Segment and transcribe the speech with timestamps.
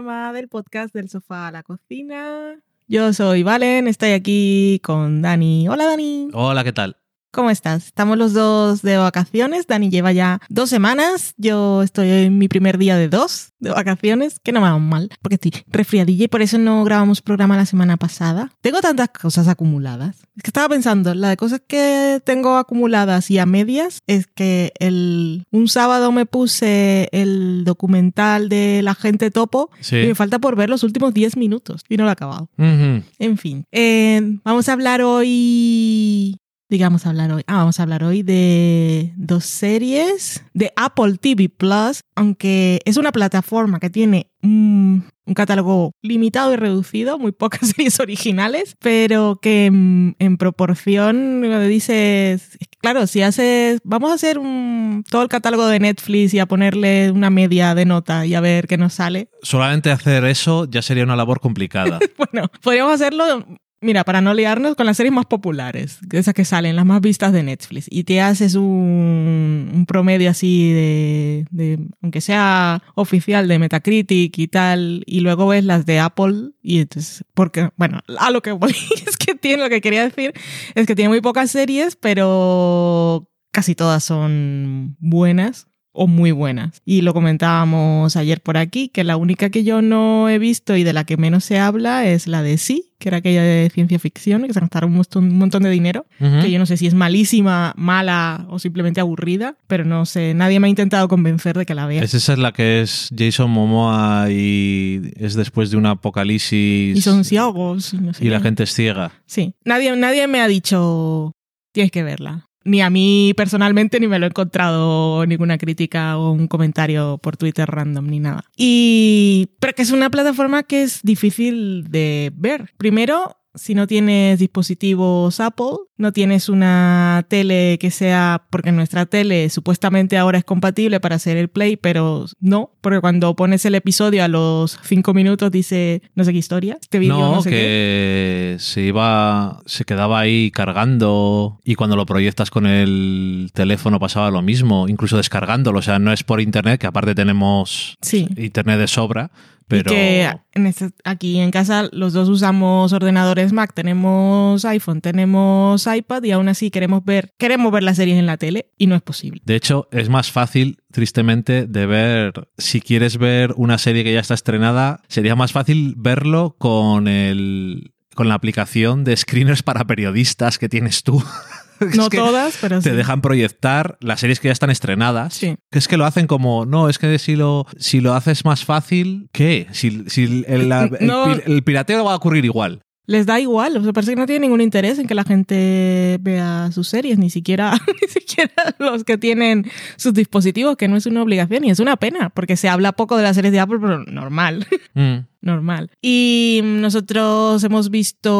[0.00, 2.58] del podcast del sofá a la cocina.
[2.88, 5.68] Yo soy Valen, estoy aquí con Dani.
[5.68, 6.30] Hola Dani.
[6.32, 6.96] Hola, ¿qué tal?
[7.32, 7.86] ¿Cómo estás?
[7.86, 9.66] Estamos los dos de vacaciones.
[9.66, 11.32] Dani lleva ya dos semanas.
[11.38, 15.08] Yo estoy en mi primer día de dos de vacaciones, que no me van mal,
[15.22, 18.52] porque estoy resfriadilla y por eso no grabamos programa la semana pasada.
[18.60, 20.16] Tengo tantas cosas acumuladas.
[20.36, 24.72] Es que estaba pensando, la de cosas que tengo acumuladas y a medias es que
[24.78, 29.96] el, un sábado me puse el documental de la gente topo Sí.
[29.96, 32.50] y me falta por ver los últimos 10 minutos y no lo he acabado.
[32.58, 36.36] En fin, eh, vamos a hablar hoy.
[36.72, 37.42] Digamos hablar hoy.
[37.48, 43.12] Ah, vamos a hablar hoy de dos series de Apple TV Plus, aunque es una
[43.12, 49.70] plataforma que tiene un, un catálogo limitado y reducido, muy pocas series originales, pero que
[49.70, 55.78] mm, en proporción dices, claro, si haces, vamos a hacer un, todo el catálogo de
[55.78, 59.28] Netflix y a ponerle una media de nota y a ver qué nos sale.
[59.42, 61.98] Solamente hacer eso ya sería una labor complicada.
[62.32, 63.44] Bueno, podríamos hacerlo,
[63.82, 67.32] mira, para no liarnos con las series más populares, esas que salen, las más vistas
[67.32, 74.38] de Netflix, y te haces un, promedio así de, de, aunque sea oficial, de Metacritic
[74.38, 78.52] y tal, y luego ves las de Apple, y entonces, porque, bueno, a lo que
[78.52, 78.74] voy
[79.06, 80.32] es que tiene, lo que quería decir,
[80.74, 86.80] es que tiene muy pocas series, pero casi todas son buenas o muy buenas.
[86.84, 90.84] Y lo comentábamos ayer por aquí, que la única que yo no he visto y
[90.84, 93.98] de la que menos se habla es la de Sí, que era aquella de ciencia
[93.98, 96.86] ficción, que se gastaron un montón, un montón de dinero, que yo no sé si
[96.86, 101.66] es malísima, mala o simplemente aburrida, pero no sé, nadie me ha intentado convencer de
[101.66, 102.02] que la vea.
[102.02, 107.00] Es esa es la que es Jason Momoa y es después de un apocalipsis Y
[107.00, 107.92] son ciegos.
[107.92, 109.12] y no sé y la gente es ciega.
[109.26, 111.32] Sí, nadie, nadie me ha dicho,
[111.72, 112.46] tienes que verla.
[112.64, 117.36] Ni a mí personalmente, ni me lo he encontrado ninguna crítica o un comentario por
[117.36, 118.44] Twitter random, ni nada.
[118.56, 122.72] Y, pero que es una plataforma que es difícil de ver.
[122.76, 129.50] Primero, si no tienes dispositivos Apple, no tienes una tele que sea, porque nuestra tele
[129.50, 134.24] supuestamente ahora es compatible para hacer el play, pero no, porque cuando pones el episodio
[134.24, 137.56] a los cinco minutos dice no sé qué historia, este vídeo no, No, sé qué.
[137.56, 144.30] que se iba, se quedaba ahí cargando y cuando lo proyectas con el teléfono pasaba
[144.30, 145.78] lo mismo, incluso descargándolo.
[145.78, 148.28] O sea, no es por internet, que aparte tenemos Sí.
[148.36, 149.30] internet de sobra,
[149.72, 155.00] pero Y que en este- aquí en casa los dos usamos ordenadores Mac, tenemos iPhone,
[155.00, 158.86] tenemos iPad y aún así queremos ver, queremos ver las series en la tele y
[158.86, 159.40] no es posible.
[159.44, 162.48] De hecho, es más fácil, tristemente, de ver.
[162.58, 167.92] Si quieres ver una serie que ya está estrenada, sería más fácil verlo con el.
[168.14, 171.22] con la aplicación de screeners para periodistas que tienes tú.
[171.96, 172.88] No todas, pero sí.
[172.90, 175.34] Te dejan proyectar las series que ya están estrenadas.
[175.34, 175.56] Sí.
[175.70, 178.64] Que es que lo hacen como, no, es que si lo, si lo haces más
[178.64, 179.66] fácil, ¿qué?
[179.72, 181.32] Si, si el, la- No.
[181.32, 182.80] el pirateo va a ocurrir igual.
[183.04, 186.18] Les da igual, o sea, parece que no tiene ningún interés en que la gente
[186.20, 189.66] vea sus series, ni siquiera, ni siquiera los que tienen
[189.96, 193.16] sus dispositivos, que no es una obligación y es una pena, porque se habla poco
[193.16, 194.68] de las series de Apple, pero normal.
[194.94, 195.16] Mm.
[195.40, 195.90] normal.
[196.00, 198.30] Y nosotros hemos visto,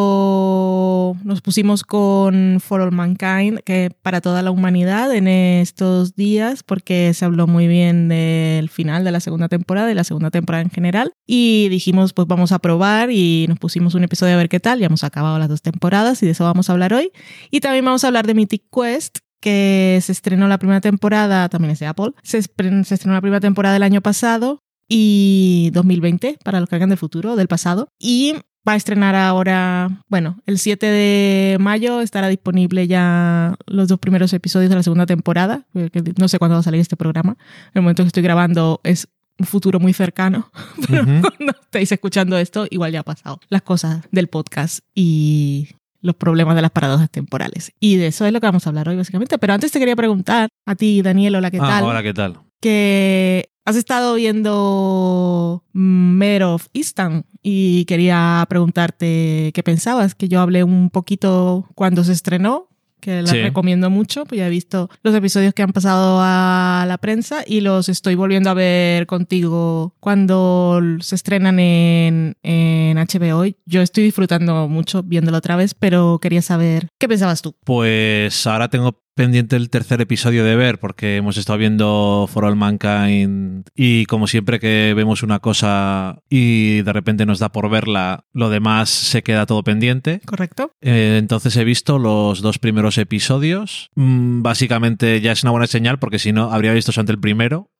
[1.25, 7.13] nos pusimos con For All Mankind, que para toda la humanidad en estos días, porque
[7.15, 10.71] se habló muy bien del final de la segunda temporada y la segunda temporada en
[10.71, 11.13] general.
[11.27, 14.79] Y dijimos, pues vamos a probar y nos pusimos un episodio a ver qué tal.
[14.79, 17.11] Ya hemos acabado las dos temporadas y de eso vamos a hablar hoy.
[17.51, 21.73] Y también vamos a hablar de Mythic Quest, que se estrenó la primera temporada, también
[21.73, 26.61] es de Apple, se, se estrenó la primera temporada del año pasado y 2020 para
[26.61, 27.89] los que hagan del futuro, del pasado.
[27.99, 28.35] Y
[28.67, 34.33] va a estrenar ahora, bueno, el 7 de mayo estará disponible ya los dos primeros
[34.33, 35.67] episodios de la segunda temporada.
[35.75, 37.37] que No sé cuándo va a salir este programa.
[37.75, 40.51] El momento que estoy grabando es un futuro muy cercano,
[40.89, 41.23] pero Ujú.
[41.23, 45.69] cuando estéis escuchando esto, igual ya ha pasado las cosas del podcast y
[46.01, 47.73] los problemas de las paradojas temporales.
[47.81, 49.39] Y de eso es lo que vamos a hablar hoy, básicamente.
[49.39, 51.85] Pero antes te quería preguntar a ti, Daniel, hola, ¿qué Ah, tal?
[51.85, 52.39] ahora, ¿qué tal?
[52.61, 60.65] que has estado viendo Mare of Easton y quería preguntarte qué pensabas, que yo hablé
[60.65, 62.69] un poquito cuando se estrenó,
[63.01, 63.43] que la Sí.
[63.43, 67.61] recomiendo mucho, pues ya he visto los episodios que han pasado a la prensa y
[67.61, 73.45] los estoy volviendo a ver contigo cuando se estrenan en, en HBO.
[73.67, 77.57] Yo estoy disfrutando mucho viéndolo otra vez, pero quería saber qué pensabas tú.
[77.65, 82.57] Pues ahora tengo pendiente el tercer episodio de ver porque hemos estado viendo For All
[82.57, 88.25] Mankind y como siempre que vemos una cosa y de repente nos da por verla,
[88.33, 90.21] lo demás se queda todo pendiente.
[90.25, 90.73] ¿Correcto?
[90.81, 93.91] Eh, entonces he visto los dos primeros episodios.
[93.95, 97.71] Mm, básicamente ya es una buena señal porque si no habría visto solamente el primero.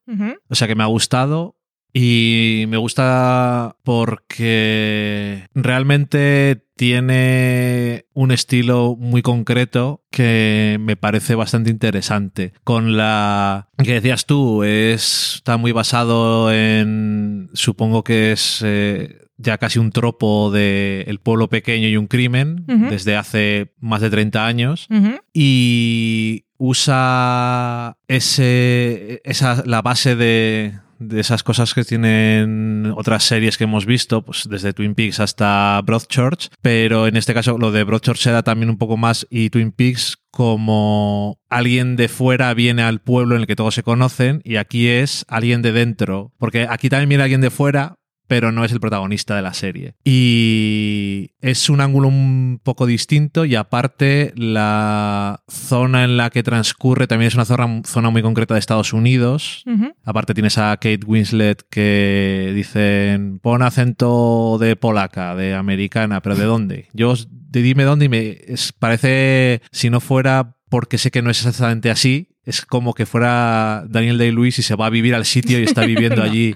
[0.49, 1.55] O sea que me ha gustado.
[1.93, 12.53] Y me gusta porque realmente tiene un estilo muy concreto que me parece bastante interesante.
[12.63, 19.59] Con la que decías tú, es, está muy basado en, supongo que es eh, ya
[19.59, 24.45] casi un tropo de el pueblo pequeño y un crimen desde hace más de 30
[24.45, 24.87] años.
[25.31, 33.65] Y usa ese, esa, la base de, de esas cosas que tienen otras series que
[33.65, 38.19] hemos visto, pues desde Twin Peaks hasta Broadchurch, pero en este caso lo de Broadchurch
[38.19, 43.01] se da también un poco más y Twin Peaks como alguien de fuera viene al
[43.01, 46.89] pueblo en el que todos se conocen y aquí es alguien de dentro, porque aquí
[46.89, 49.95] también viene alguien de fuera, pero no es el protagonista de la serie.
[50.03, 57.07] Y es un ángulo un poco distinto y aparte la zona en la que transcurre
[57.07, 59.63] también es una zona, zona muy concreta de Estados Unidos.
[60.03, 66.45] Aparte tienes a Kate Winslet que dicen, pon acento de polaca, de americana, pero ¿de
[66.45, 66.87] dónde?
[66.93, 67.13] Yo
[67.49, 71.91] dime dónde y me es- parece, si no fuera porque sé que no es exactamente
[71.91, 75.63] así, es como que fuera Daniel Day-Lewis y se va a vivir al sitio y
[75.63, 76.23] está viviendo No.
[76.23, 76.55] allí.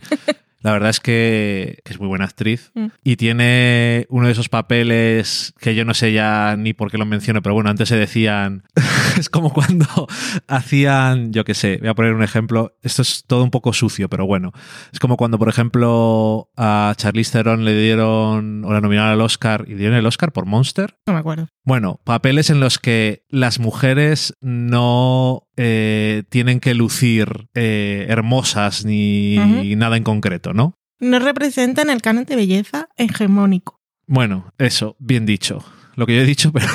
[0.61, 2.87] La verdad es que, es muy buena actriz Mm.
[3.03, 7.05] y tiene uno de esos papeles que yo no sé ya ni por qué lo
[7.05, 8.63] menciono, pero bueno, antes se decían,
[9.17, 9.85] es como cuando
[10.47, 14.09] hacían, yo qué sé, voy a poner un ejemplo, esto es todo un poco sucio,
[14.09, 14.51] pero bueno,
[14.91, 19.65] es como cuando, por ejemplo, a Charlize Theron le dieron, o la nominaron al Oscar,
[19.67, 20.97] y dieron el Oscar por Monster.
[21.05, 21.47] No me acuerdo.
[21.63, 29.75] Bueno, papeles en los que las mujeres no eh, tienen que lucir eh, hermosas ni
[29.75, 30.75] nada en concreto, ¿no?
[30.99, 33.79] No representan el canon de belleza hegemónico.
[34.07, 35.63] Bueno, eso, bien dicho.
[35.95, 36.69] Lo que yo he dicho, pero,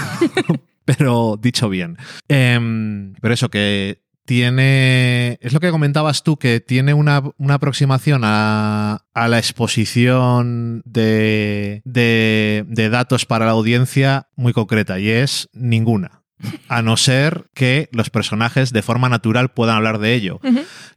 [0.84, 1.96] pero dicho bien.
[2.29, 5.38] Em, pero eso, que tiene.
[5.40, 11.82] Es lo que comentabas tú, que tiene una, una aproximación a, a la exposición de,
[11.84, 16.22] de, de datos para la audiencia muy concreta, y es ninguna.
[16.69, 20.41] A no ser que los personajes de forma natural puedan hablar de ello.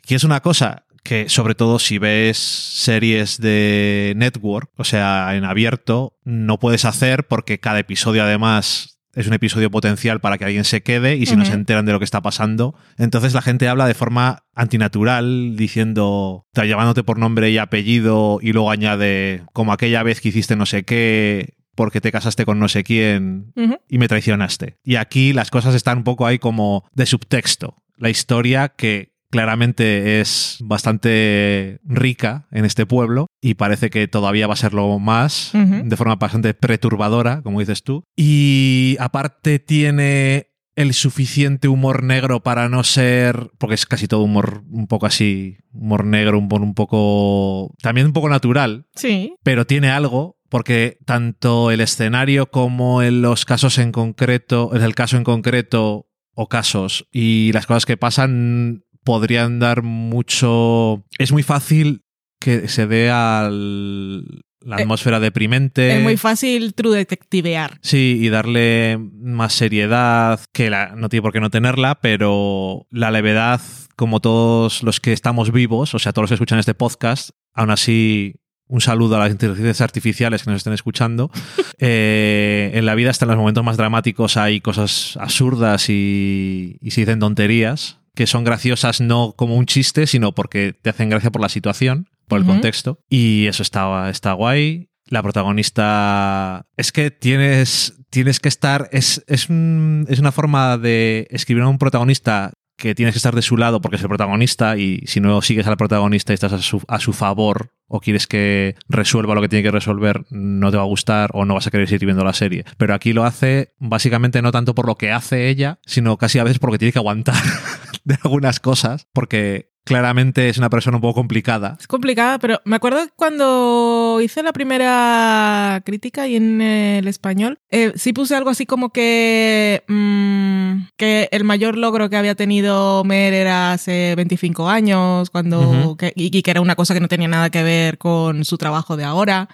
[0.01, 5.45] Que es una cosa que, sobre todo si ves series de network, o sea, en
[5.45, 10.65] abierto, no puedes hacer porque cada episodio además es un episodio potencial para que alguien
[10.65, 13.69] se quede y si no se enteran de lo que está pasando, entonces la gente
[13.69, 20.03] habla de forma antinatural diciendo, llamándote por nombre y apellido y luego añade como aquella
[20.03, 23.53] vez que hiciste no sé qué porque te casaste con no sé quién
[23.89, 24.77] y me traicionaste.
[24.83, 27.75] Y aquí las cosas están un poco ahí como de subtexto.
[27.97, 34.53] La historia que claramente es bastante rica en este pueblo y parece que todavía va
[34.53, 38.03] a serlo más de forma bastante perturbadora, como dices tú.
[38.15, 44.63] Y aparte tiene el suficiente humor negro para no ser, porque es casi todo humor
[44.69, 49.35] un poco así, humor negro, un poco, también un poco natural, Sí.
[49.43, 54.95] pero tiene algo porque tanto el escenario como en los casos en concreto, en el
[54.95, 61.03] caso en concreto o casos y las cosas que pasan podrían dar mucho...
[61.17, 62.05] Es muy fácil
[62.39, 65.97] que se dé a la Eh, atmósfera deprimente.
[65.97, 67.77] Es muy fácil true detectivear.
[67.81, 73.11] Sí, y darle más seriedad, que la, no tiene por qué no tenerla, pero la
[73.11, 73.59] levedad,
[73.97, 77.71] como todos los que estamos vivos, o sea, todos los que escuchan este podcast, aún
[77.71, 78.35] así,
[78.67, 81.31] un saludo a las inteligencias artificiales que nos estén escuchando.
[81.77, 86.91] Eh, en la vida, hasta en los momentos más dramáticos, hay cosas absurdas y, y
[86.91, 91.31] se dicen tonterías, que son graciosas no como un chiste, sino porque te hacen gracia
[91.31, 92.99] por la situación, por el contexto.
[93.09, 94.87] Y eso está, está guay.
[95.07, 96.65] La protagonista.
[96.77, 98.89] Es que tienes, tienes que estar.
[98.91, 103.35] Es, es, un- es una forma de escribir a un protagonista que tienes que estar
[103.35, 106.53] de su lado porque es el protagonista y si no sigues al protagonista y estás
[106.53, 110.71] a su, a su favor o quieres que resuelva lo que tiene que resolver, no
[110.71, 112.65] te va a gustar o no vas a querer seguir viendo la serie.
[112.77, 116.43] Pero aquí lo hace básicamente no tanto por lo que hace ella, sino casi a
[116.43, 117.41] veces porque tiene que aguantar
[118.03, 121.77] de algunas cosas, porque claramente es una persona un poco complicada.
[121.79, 127.93] Es complicada, pero me acuerdo cuando hice la primera crítica y en el español, eh,
[127.95, 133.33] sí puse algo así como que, mm, que el mayor logro que había tenido Mer
[133.33, 137.27] era hace 25 años, cuando que- y, y que era una cosa que no tenía
[137.27, 139.49] nada que ver con su trabajo de ahora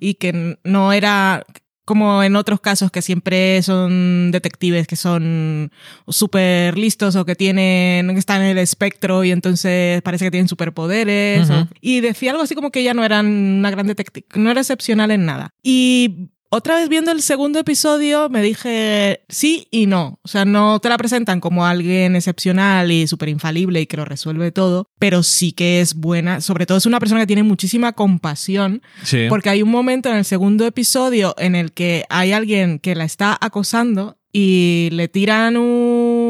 [0.00, 1.44] y que no era
[1.92, 5.70] como en otros casos que siempre son detectives que son
[6.08, 10.48] súper listos o que tienen que están en el espectro y entonces parece que tienen
[10.48, 14.50] superpoderes o- y decía algo así como que ella no era una gran detective no
[14.50, 15.50] era excepcional en nada.
[15.62, 20.18] Y otra vez viendo el segundo episodio me dije sí y no.
[20.22, 24.04] O sea, no te la presentan como alguien excepcional y súper infalible y que lo
[24.04, 26.42] resuelve todo, pero sí que es buena.
[26.42, 29.26] Sobre todo es una persona que tiene muchísima compasión, Sí.
[29.30, 33.04] porque hay un momento en el segundo episodio en el que hay alguien que la
[33.04, 36.21] está acosando y le tiran un,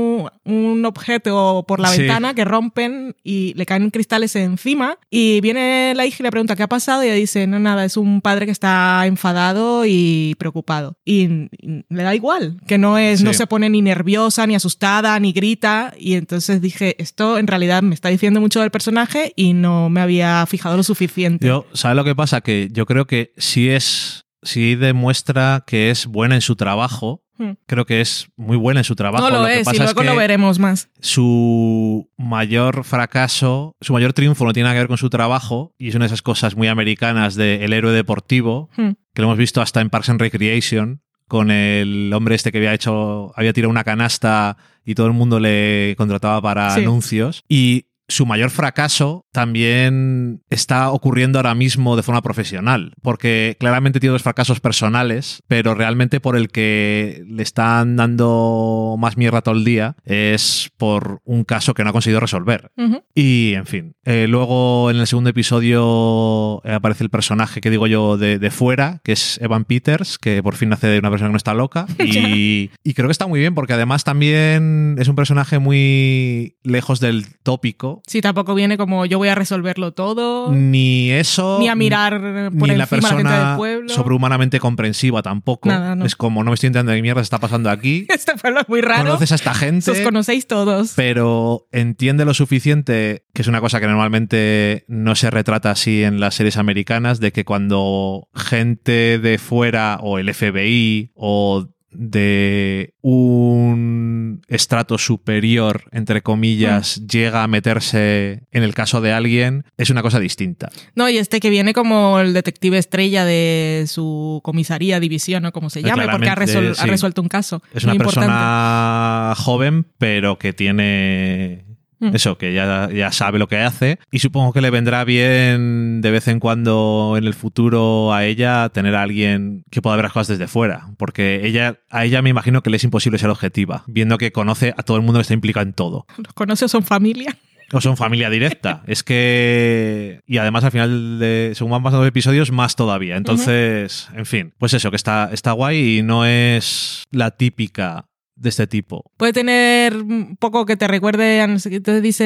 [0.45, 1.99] un objeto por la Sí.
[2.03, 6.57] ventana que rompen y le caen cristales encima y viene la hija y le pregunta
[6.57, 10.35] qué ha pasado y ella dice, no, nada, es un padre que está enfadado y
[10.39, 10.97] preocupado.
[11.05, 11.23] Y,
[11.61, 13.25] y le da igual, que no es, Sí.
[13.25, 15.93] no se pone ni nerviosa, ni asustada, ni grita.
[15.99, 20.01] Y entonces dije, esto en realidad me está diciendo mucho del personaje y no me
[20.01, 21.47] había fijado lo suficiente.
[21.47, 22.41] Yo, ¿sabes lo que pasa?
[22.41, 27.53] Que yo creo que si es, si demuestra que es buena en su trabajo, Hmm.
[27.67, 29.29] creo que es muy buena en su trabajo.
[29.31, 30.91] no lo, es, pasa luego es que lo veremos más.
[31.01, 35.89] su mayor fracaso, su mayor triunfo no tiene nada que ver con su trabajo y
[35.89, 38.91] es una de esas cosas muy americanas de el héroe deportivo, Hmm.
[39.15, 42.75] que lo hemos visto hasta en Parks and Recreation, con el hombre este que había
[42.75, 46.81] hecho, había tirado una canasta y todo el mundo le contrataba para Sí.
[46.83, 47.43] anuncios.
[47.49, 54.13] Y su mayor fracaso también está ocurriendo ahora mismo de forma profesional, porque claramente tiene
[54.13, 59.65] dos fracasos personales, pero realmente por el que le están dando más mierda todo el
[59.65, 62.71] día es por un caso que no ha conseguido resolver.
[63.15, 67.87] Y, en fin, eh, luego en el segundo episodio eh, aparece el personaje que digo
[67.87, 71.29] yo de, de fuera, que es Evan Peters, que por fin hace de una persona
[71.29, 71.87] que no está loca.
[72.13, 77.01] Y, y creo que está muy bien, porque además también es un personaje muy lejos
[77.01, 77.92] del tópico.
[78.07, 81.59] Sí, tampoco viene como yo voy a resolverlo todo, Ni eso.
[81.61, 82.21] ni a mirar
[82.57, 83.89] por ni la encima a la gente del persona pueblo.
[83.89, 85.69] sobrehumanamente comprensiva tampoco.
[85.69, 86.05] Nada, no.
[86.05, 88.07] Es como, no me estoy enterando de qué mierda está pasando aquí.
[88.13, 89.05] Este pueblo es muy raro.
[89.05, 89.91] Conoces a esta gente.
[89.91, 90.93] Os conocéis todos.
[90.97, 96.21] pero entiende lo suficiente, que es una cosa que normalmente no se retrata así en
[96.21, 104.43] las series americanas, de que cuando gente de fuera o el FBI o de un
[104.49, 110.19] estrato superior, entre comillas, llega a meterse en el caso de alguien, es una cosa
[110.21, 110.71] distinta.
[110.95, 115.71] No, y este que viene como el detective estrella de su comisaría, división o como
[115.71, 117.63] se Eh, llame, porque ha, resuelto un caso.
[117.75, 118.27] Es muy una importante.
[118.29, 121.72] persona joven, pero que tiene Mm.
[122.13, 123.99] Eso, que ya, ya sabe lo que hace.
[124.11, 128.69] Y supongo que le vendrá bien de vez en cuando en el futuro a ella
[128.71, 130.89] tener a alguien que pueda ver las cosas desde fuera.
[130.99, 134.75] Porque ella, a ella me imagino que le es imposible ser objetiva, viendo que conoce
[134.77, 136.07] a todo el mundo que está implicado en todo.
[136.17, 137.37] Los conoce o son familia.
[137.73, 138.83] O son familia directa.
[138.87, 140.21] es que.
[140.27, 143.17] Y además al final, de, según van pasando los episodios, más todavía.
[143.17, 148.07] Entonces, en fin, pues eso, que está, está guay y no es la típica
[148.43, 149.11] de este tipo.
[149.17, 152.25] Puede tener un poco que te recuerde a no sé qué, te dice,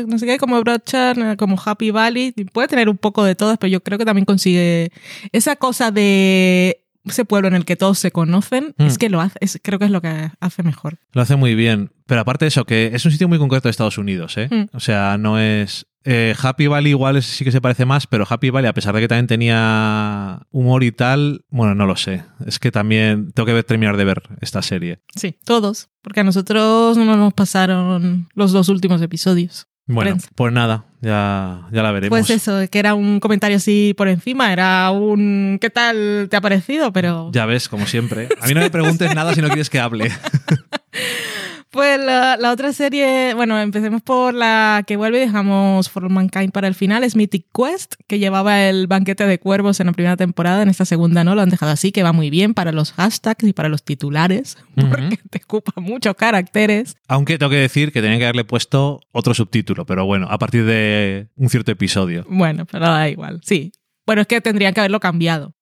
[0.00, 2.32] eh, no sé qué, como Broadchurch, como Happy Valley.
[2.52, 4.90] Puede tener un poco de todas, pero yo creo que también consigue
[5.32, 8.74] esa cosa de ese pueblo en el que todos se conocen.
[8.78, 8.84] Mm.
[8.86, 10.98] Es que lo hace, es- creo que es lo que hace mejor.
[11.12, 11.90] Lo hace muy bien.
[12.06, 14.48] Pero aparte de eso, que es un sitio muy concreto de Estados Unidos, ¿eh?
[14.50, 14.74] Mm.
[14.76, 15.86] O sea, no es.
[16.04, 18.94] Eh, Happy Valley igual es- sí que se parece más, pero Happy Valley, a pesar
[18.94, 22.22] de que también tenía humor y tal, bueno, no lo sé.
[22.46, 25.00] Es que también tengo que ver- terminar de ver esta serie.
[25.16, 25.88] Sí, todos.
[26.02, 29.66] Porque a nosotros no nos pasaron los dos últimos episodios.
[29.90, 32.10] Bueno, pues nada, ya, ya la veremos.
[32.10, 36.42] Pues eso, que era un comentario así por encima, era un ¿qué tal te ha
[36.42, 36.92] parecido?
[36.92, 38.28] Pero Ya ves, como siempre.
[38.38, 40.12] A mí no me preguntes nada si no quieres que hable.
[41.70, 46.50] pues la, la otra serie, bueno, empecemos por la que vuelve y dejamos For Mankind
[46.52, 50.16] para el final, es Mythic Quest, que llevaba el banquete de cuervos en la primera
[50.16, 52.92] temporada, en esta segunda no, lo han dejado así, que va muy bien para los
[52.92, 56.96] hashtags y para los titulares, porque te ocupa muchos caracteres.
[57.06, 60.64] Aunque tengo que decir que tenía que haberle puesto otro subtítulo, pero bueno, a partir
[60.64, 62.24] de un cierto episodio.
[62.28, 63.72] Bueno, pero da igual, sí.
[64.06, 65.54] Bueno, es que tendrían que haberlo cambiado.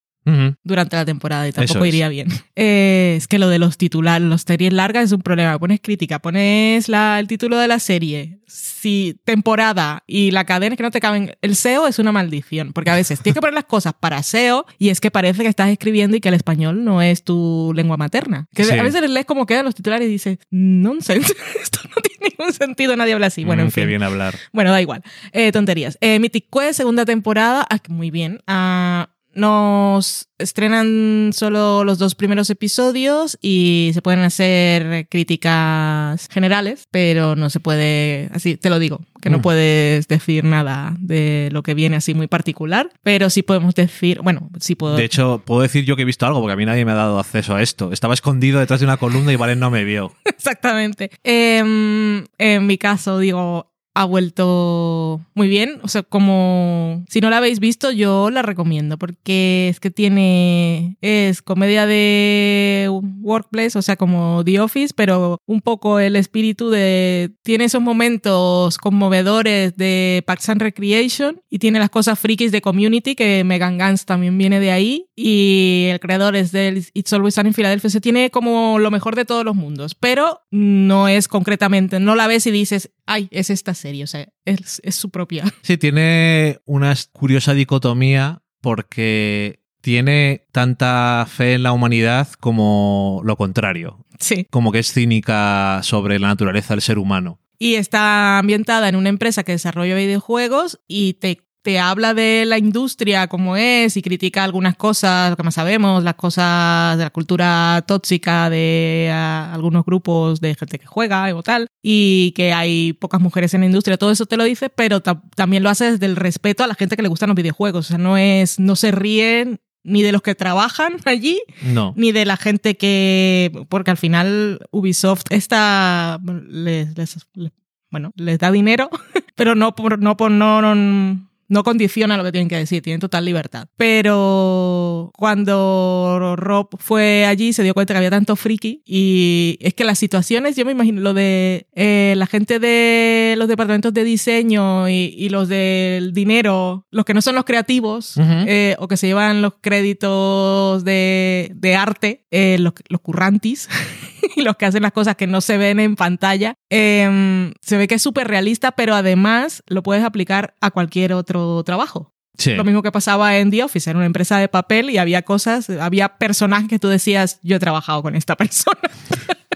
[0.63, 1.89] Durante la temporada y tampoco es.
[1.89, 2.27] iría bien.
[2.59, 5.57] Eh, es que lo de los titulares, los series largas es un problema.
[5.59, 10.77] Pones crítica, pones la, el título de la serie, si temporada y la cadena es
[10.77, 11.35] que no te caben.
[11.41, 14.65] El SEO es una maldición, porque a veces tienes que poner las cosas para SEO
[14.79, 17.95] y es que parece que estás escribiendo y que el español no es tu lengua
[17.97, 18.47] materna.
[18.55, 18.73] Que Sí.
[18.73, 22.95] a veces lees como quedan los titulares y dices, nonsense, esto no tiene ningún sentido,
[22.97, 23.43] nadie habla así.
[23.45, 24.33] Bueno, Mm, en Qué bien hablar.
[24.51, 25.03] Bueno, da igual.
[25.31, 25.97] Eh, tonterías.
[26.01, 27.65] Eh, Mythic Quest, segunda temporada.
[27.69, 28.39] Ah, muy bien.
[28.47, 37.35] Ah, nos estrenan solo los dos primeros episodios y se pueden hacer críticas generales, pero
[37.35, 39.41] no se puede, así te lo digo, que no Mm.
[39.41, 44.49] puedes decir nada de lo que viene así muy particular, pero sí podemos decir, bueno,
[44.59, 44.95] sí puedo...
[44.95, 46.95] De hecho, puedo decir yo que he visto algo, porque a mí nadie me ha
[46.95, 47.91] dado acceso a esto.
[47.91, 50.13] Estaba escondido detrás de una columna y Valen no me vio.
[50.25, 51.09] Exactamente.
[51.23, 55.79] Em, en mi caso, digo, ha vuelto muy bien.
[55.81, 60.97] O sea, como si no la habéis visto, yo la recomiendo porque es que tiene,
[61.01, 67.31] es comedia de workplace, o sea, como The Office, pero un poco el espíritu de,
[67.41, 73.15] tiene esos momentos conmovedores de Parks and Recreation y tiene las cosas frikis de Community,
[73.15, 77.47] que Megan Gans también viene de ahí y el creador es del It's Always Sunny
[77.47, 77.89] en Philadelphia.
[77.89, 82.27] Se tiene como lo mejor de todos los mundos, pero no es concretamente, no la
[82.27, 85.43] ves y dices, ay, es esta serie, o sea, es, es su propia.
[85.63, 94.05] Sí, tiene una curiosa dicotomía porque tiene tanta fe en la humanidad como lo contrario.
[94.19, 94.47] Sí.
[94.49, 97.39] Como que es cínica sobre la naturaleza del ser humano.
[97.59, 102.57] Y está ambientada en una empresa que desarrolla videojuegos y te te habla de la
[102.57, 107.09] industria como es y critica algunas cosas, lo que más sabemos, las cosas de la
[107.09, 112.93] cultura tóxica de uh, algunos grupos de gente que juega o tal, y que hay
[112.93, 116.05] pocas mujeres en la industria, todo eso te lo dice, pero también lo hace desde
[116.05, 118.77] el respeto a la gente que le gustan los videojuegos, o sea, no es, no
[118.77, 121.93] se ríen ni de los que trabajan allí, no.
[121.97, 127.51] ni de la gente que, porque al final Ubisoft está, les, les, les
[127.89, 128.89] bueno, les da dinero,
[129.35, 132.99] pero no por, no por, no, no no condiciona lo que tienen que decir, tienen
[132.99, 133.67] total libertad.
[133.77, 139.83] Pero cuando Rob fue allí se dio cuenta que había tanto friki y es que
[139.83, 144.89] las situaciones, yo me imagino lo de eh, la gente de los departamentos de diseño
[144.89, 148.45] y, los del dinero, los que no son los creativos uh -huh.
[148.47, 153.67] eh, o que se llevan los créditos de, de arte, eh, los, los currantis.
[154.35, 156.55] y los que hacen las cosas que no se ven en pantalla.
[156.69, 161.63] Eh, se ve que es súper realista, pero además lo puedes aplicar a cualquier otro
[161.63, 162.13] trabajo.
[162.37, 162.53] Sí.
[162.53, 165.69] Lo mismo que pasaba en The Office, en una empresa de papel y había cosas,
[165.69, 168.79] había personajes que tú decías, yo he trabajado con esta persona.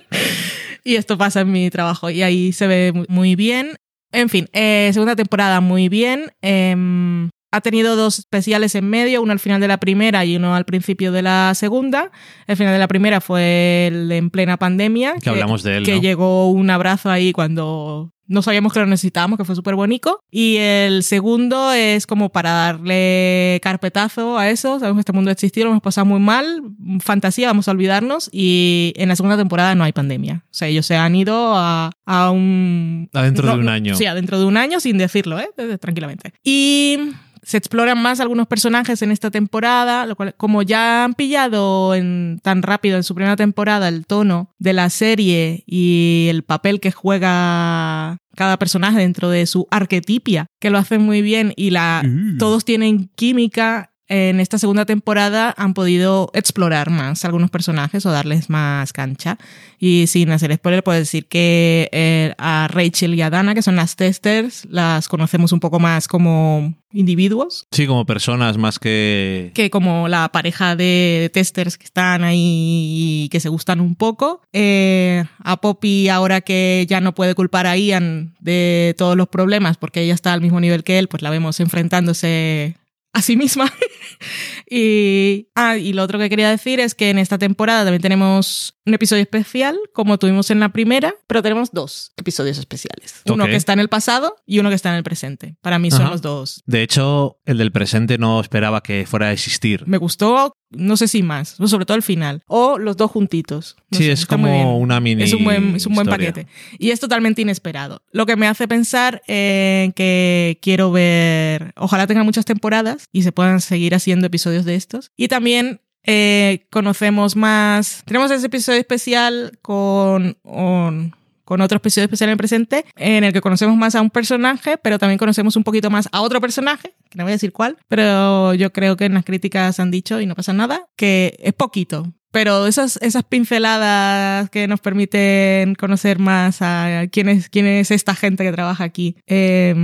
[0.83, 3.75] y esto pasa en mi trabajo y ahí se ve muy bien.
[4.11, 6.31] En fin, eh, segunda temporada muy bien.
[6.41, 10.55] Eh, ha tenido dos especiales en medio, uno al final de la primera y uno
[10.55, 12.11] al principio de la segunda.
[12.47, 15.15] El final de la primera fue el en plena pandemia.
[15.15, 15.85] Que, que hablamos de él.
[15.85, 16.01] Que ¿no?
[16.01, 20.23] llegó un abrazo ahí cuando no sabíamos que lo necesitábamos, que fue súper bonito.
[20.31, 24.79] Y el segundo es como para darle carpetazo a eso.
[24.79, 26.63] Sabemos que este mundo existió, lo hemos pasado muy mal.
[27.01, 28.29] Fantasía, vamos a olvidarnos.
[28.31, 30.45] Y en la segunda temporada no hay pandemia.
[30.45, 33.09] O sea, ellos se han ido a, a un.
[33.11, 33.95] Adentro no, de un año.
[33.95, 35.49] Sí, adentro de un año sin decirlo, ¿eh?
[35.81, 36.33] Tranquilamente.
[36.41, 36.99] Y
[37.43, 42.39] se exploran más algunos personajes en esta temporada, lo cual, como ya han pillado en,
[42.43, 46.91] tan rápido en su primera temporada el tono de la serie y el papel que
[46.91, 52.37] juega cada personaje dentro de su arquetipia, que lo hacen muy bien y la, Uh.
[52.37, 53.90] todos tienen química.
[54.11, 59.37] En esta segunda temporada han podido explorar más algunos personajes o darles más cancha.
[59.79, 63.77] Y sin hacer spoiler, puedo decir que eh, a Rachel y a Dana, que son
[63.77, 67.67] las testers, las conocemos un poco más como individuos.
[67.71, 69.51] Sí, como personas más que...
[69.53, 74.41] Que como la pareja de testers que están ahí y que se gustan un poco.
[74.51, 79.77] Eh, a Poppy, ahora que ya no puede culpar a Ian de todos los problemas
[79.77, 82.75] porque ella está al mismo nivel que él, pues la vemos enfrentándose
[83.13, 83.71] a sí misma.
[84.69, 88.77] y, ah, y lo otro que quería decir es que en esta temporada también tenemos
[88.85, 93.21] un episodio especial, como tuvimos en la primera, pero tenemos dos episodios especiales.
[93.25, 95.55] Uno que está en el pasado y uno que está en el presente.
[95.61, 96.11] Para mí son Ajá.
[96.11, 96.63] los dos.
[96.65, 99.85] De hecho, el del presente no esperaba que fuera a existir.
[99.87, 102.43] Me gustó, no sé si más, sobre todo el final.
[102.47, 103.75] O los dos juntitos.
[103.89, 106.47] No sí, sé, es como una mini Es un buen, es un buen paquete.
[106.79, 108.01] Y es totalmente inesperado.
[108.11, 113.31] Lo que me hace pensar en que quiero ver, ojalá tenga muchas temporadas y se
[113.31, 115.11] puedan seguir haciendo episodios de estos.
[115.17, 120.37] Y también eh, conocemos más, tenemos ese episodio especial con...
[120.43, 121.20] con
[121.51, 124.77] con otro episodio especial en el presente, en el que conocemos más a un personaje,
[124.77, 127.77] pero también conocemos un poquito más a otro personaje, que no voy a decir cuál,
[127.89, 131.51] pero yo creo que en las críticas han dicho, y no pasa nada, que es
[131.51, 138.45] poquito, pero esas, esas pinceladas que nos permiten conocer más a quién es, esta gente
[138.45, 139.75] que trabaja aquí eh,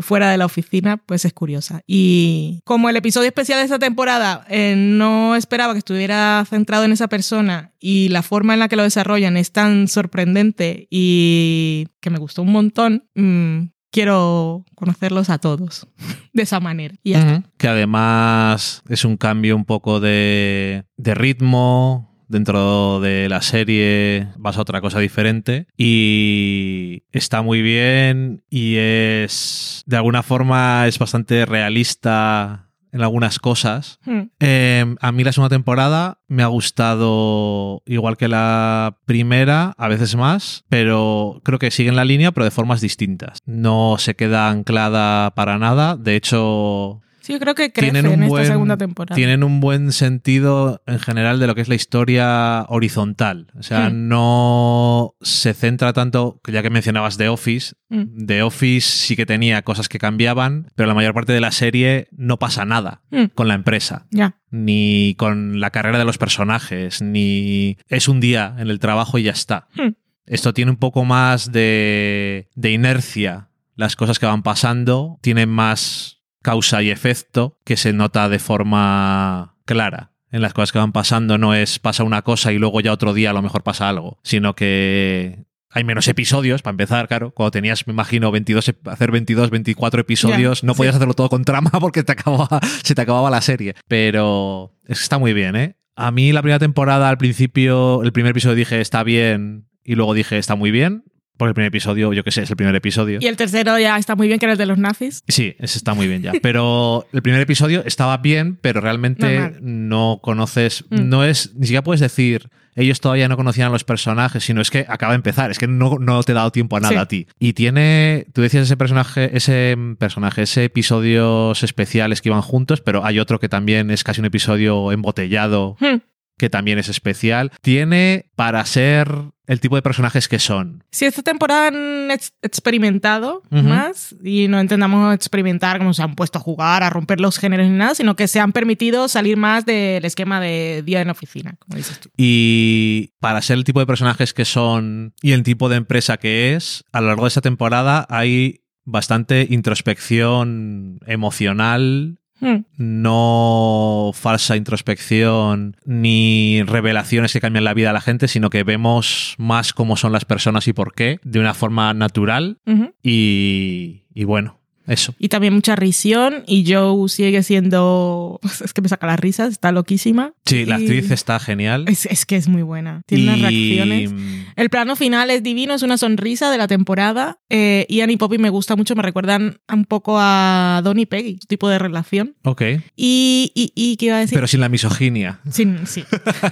[0.00, 1.82] fuera de la oficina, pues es curiosa.
[1.86, 6.92] Y como el episodio especial de esta temporada eh, no esperaba que estuviera centrado en
[6.92, 12.10] esa persona y la forma en la que lo desarrollan es tan sorprendente y que
[12.10, 15.86] me gustó un montón, mmm, quiero conocerlos a todos
[16.32, 16.94] de esa manera.
[17.02, 17.50] Y ya está.
[17.56, 22.09] Que además es un cambio un poco de, de ritmo.
[22.30, 29.82] Dentro de la serie vas a otra cosa diferente y está muy bien y es
[29.86, 33.98] de alguna forma es bastante realista en algunas cosas.
[34.04, 34.30] Hmm.
[34.38, 40.14] Eh, a mí la segunda temporada me ha gustado igual que la primera, a veces
[40.14, 43.38] más, pero creo que siguen la línea, pero de formas distintas.
[43.44, 45.96] No se queda anclada para nada.
[45.96, 49.14] De hecho, Sí, yo creo que crece tienen un en buen, esta segunda temporada.
[49.14, 53.48] tienen un buen sentido en general de lo que es la historia horizontal.
[53.58, 54.08] O sea, Hmm.
[54.08, 58.26] no se centra tanto, ya que mencionabas The Office, Mm.
[58.26, 62.06] The Office sí que tenía cosas que cambiaban, pero la mayor parte de la serie
[62.12, 63.24] no pasa nada Mm.
[63.34, 64.06] con la empresa.
[64.10, 64.36] Ya.
[64.50, 69.24] Ni con la carrera de los personajes, ni es un día en el trabajo y
[69.24, 69.66] ya está.
[69.74, 69.94] Hmm.
[70.26, 73.48] Esto tiene un poco más de, de inercia.
[73.74, 79.56] Las cosas que van pasando tienen más causa y efecto que se nota de forma
[79.64, 80.12] clara.
[80.32, 83.12] En las cosas que van pasando no es pasa una cosa y luego ya otro
[83.14, 87.30] día a lo mejor pasa algo, sino que hay menos episodios, para empezar, claro.
[87.32, 90.78] Cuando tenías, me imagino, 22, ep- hacer 22, 24 episodios, no sí.
[90.78, 93.74] podías hacerlo todo con trama porque te acababa, se te acababa la serie.
[93.88, 95.76] Pero es que está muy bien, ¿eh?
[95.96, 100.14] A mí la primera temporada, al principio, el primer episodio dije está bien y luego
[100.14, 101.04] dije está muy bien.
[101.40, 103.18] Porque el primer episodio, yo qué sé, es el primer episodio.
[103.20, 105.24] Y el tercero ya está muy bien, que era el de los nazis.
[105.26, 106.32] Sí, ese está muy bien ya.
[106.42, 109.58] Pero el primer episodio estaba bien, pero realmente Normal.
[109.62, 111.08] no conoces, Mm.
[111.08, 114.70] no es, ni siquiera puedes decir, ellos todavía no conocían a los personajes, sino es
[114.70, 116.98] que acaba de empezar, es que no, no te he dado tiempo a nada Sí.
[116.98, 117.26] a ti.
[117.38, 123.04] Y tiene, tú decías ese personaje, ese personaje, ese episodios especiales que iban juntos, pero
[123.04, 125.98] hay otro que también es casi un episodio embotellado, Hmm.
[126.38, 127.50] que también es especial.
[127.60, 129.08] Tiene para ser
[129.50, 130.84] el tipo de personajes que son.
[130.92, 133.62] Si esta temporada han ex- experimentado Ujú.
[133.64, 137.66] más y no intentamos experimentar como se han puesto a jugar, a romper los géneros
[137.68, 141.12] ni nada, sino que se han permitido salir más del esquema de día en la
[141.12, 142.10] oficina, como dices tú.
[142.16, 146.54] Y para ser el tipo de personajes que son y el tipo de empresa que
[146.54, 152.64] es, a lo largo de esta temporada hay bastante introspección emocional, Hmm.
[152.76, 159.34] no falsa introspección ni revelaciones que cambian la vida de la gente, sino que vemos
[159.38, 162.58] más cómo son las personas y por qué, de una forma natural
[163.02, 164.59] y bueno,
[164.92, 165.14] eso.
[165.18, 168.40] Y también mucha risión y Joe sigue siendo...
[168.64, 170.32] Es que me saca las risas, está loquísima.
[170.44, 171.84] Sí, la actriz está genial.
[171.88, 173.02] Es, es que es muy buena.
[173.06, 174.12] Tiene unas Y- reacciones.
[174.56, 177.38] El plano final es divino, es una sonrisa de la temporada.
[177.48, 181.38] Eh, Ian y Poppy me gusta mucho, me recuerdan un poco a Don y Peggy,
[181.48, 182.34] tipo de relación.
[182.44, 182.62] Ok,
[182.96, 184.36] Y, y, y ¿qué iba a decir?
[184.36, 185.40] pero sin la misoginia.
[185.50, 186.04] Sí, sí.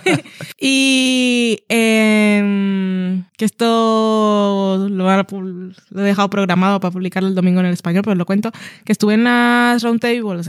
[0.61, 7.73] y em, que esto lo, lo he dejado programado para publicarlo el domingo en el
[7.73, 8.53] español, pero lo cuento,
[8.85, 9.99] que estuve en las roundtables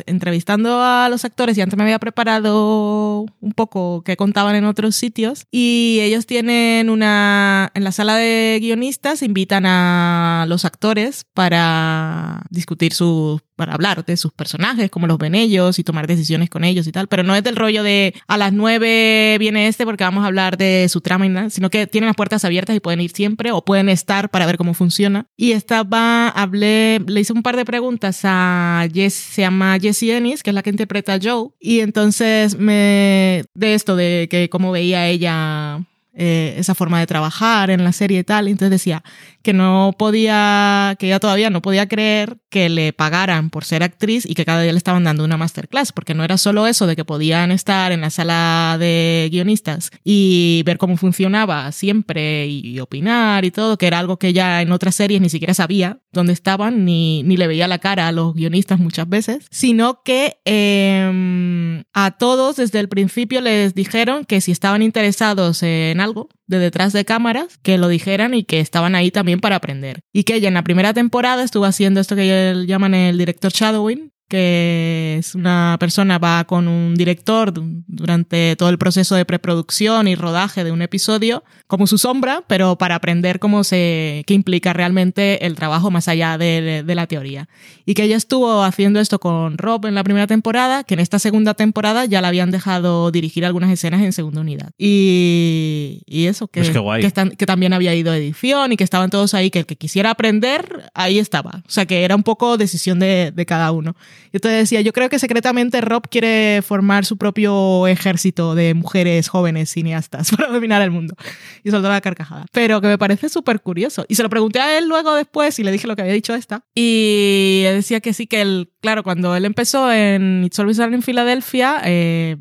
[0.05, 4.95] entrevistando a los actores y antes me había preparado un poco que contaban en otros
[4.95, 5.45] sitios.
[5.49, 12.93] Y ellos tienen una, en la sala de guionistas invitan a los actores para discutir
[12.93, 16.87] sus para hablar de sus personajes, cómo los ven ellos y tomar decisiones con ellos
[16.87, 20.23] y tal, pero no es del rollo de a las nueve viene este porque vamos
[20.23, 23.01] a hablar de su trama y nada, sino que tienen las puertas abiertas y pueden
[23.01, 25.25] ir siempre o pueden estar para ver cómo funciona.
[25.35, 30.41] Y estaba, hablé, le hice un par de preguntas a Jess, se llama Jessie Ennis,
[30.41, 34.71] que es la que interpreta a Joe, y entonces me, de esto, de que cómo
[34.71, 35.81] veía ella
[36.21, 38.47] eh, esa forma de trabajar en la serie y tal.
[38.47, 39.03] Entonces decía
[39.49, 44.23] que no podía, que ella todavía no podía creer que le pagaran por ser actriz
[44.29, 46.95] y que cada día le estaban dando una masterclass, porque no era solo eso de
[46.95, 53.43] que podían estar en la sala de guionistas y ver cómo funcionaba siempre y opinar
[53.43, 56.85] y todo, que era algo que ya en otras series ni siquiera sabía dónde estaban,
[56.85, 62.11] ni, ni le veía la cara a los guionistas muchas veces, sino que eh, a
[62.11, 67.05] todos desde el principio les dijeron que si estaban interesados en algo de detrás de
[67.05, 70.01] cámaras, que lo dijeran y que estaban ahí también para aprender.
[70.11, 74.11] Y que ella en la primera temporada estuvo haciendo esto que llaman el director shadowing,
[74.29, 80.07] que es una persona va con un director du- durante todo el proceso de preproducción
[80.07, 84.71] y rodaje de un episodio como su sombra, pero para aprender cómo se qué implica
[84.71, 87.49] realmente el trabajo más allá de, de la teoría.
[87.85, 91.19] Y que ella estuvo haciendo esto con Rob en la primera temporada, que en esta
[91.19, 94.71] segunda temporada ya la habían dejado dirigir algunas escenas en segunda unidad.
[94.77, 96.69] Y, y eso, que, Pues
[97.01, 99.65] que, están- que también había ido a edición y que estaban todos ahí, que el
[99.65, 101.63] que quisiera aprender, ahí estaba.
[101.67, 103.95] O sea, que era un poco decisión de, de cada uno.
[104.31, 109.27] Y entonces decía, yo creo que secretamente Rob quiere formar su propio ejército de mujeres
[109.27, 111.15] jóvenes cineastas para dominar el mundo.
[111.63, 112.45] Y soltó la carcajada.
[112.51, 114.05] Pero que me parece súper curioso.
[114.07, 116.33] Y se lo pregunté a él luego después y le dije lo que había dicho
[116.33, 116.63] esta.
[116.75, 121.01] Y él decía que sí, que él, claro, cuando él empezó en It's Always en
[121.01, 122.37] Filadelfia, eh,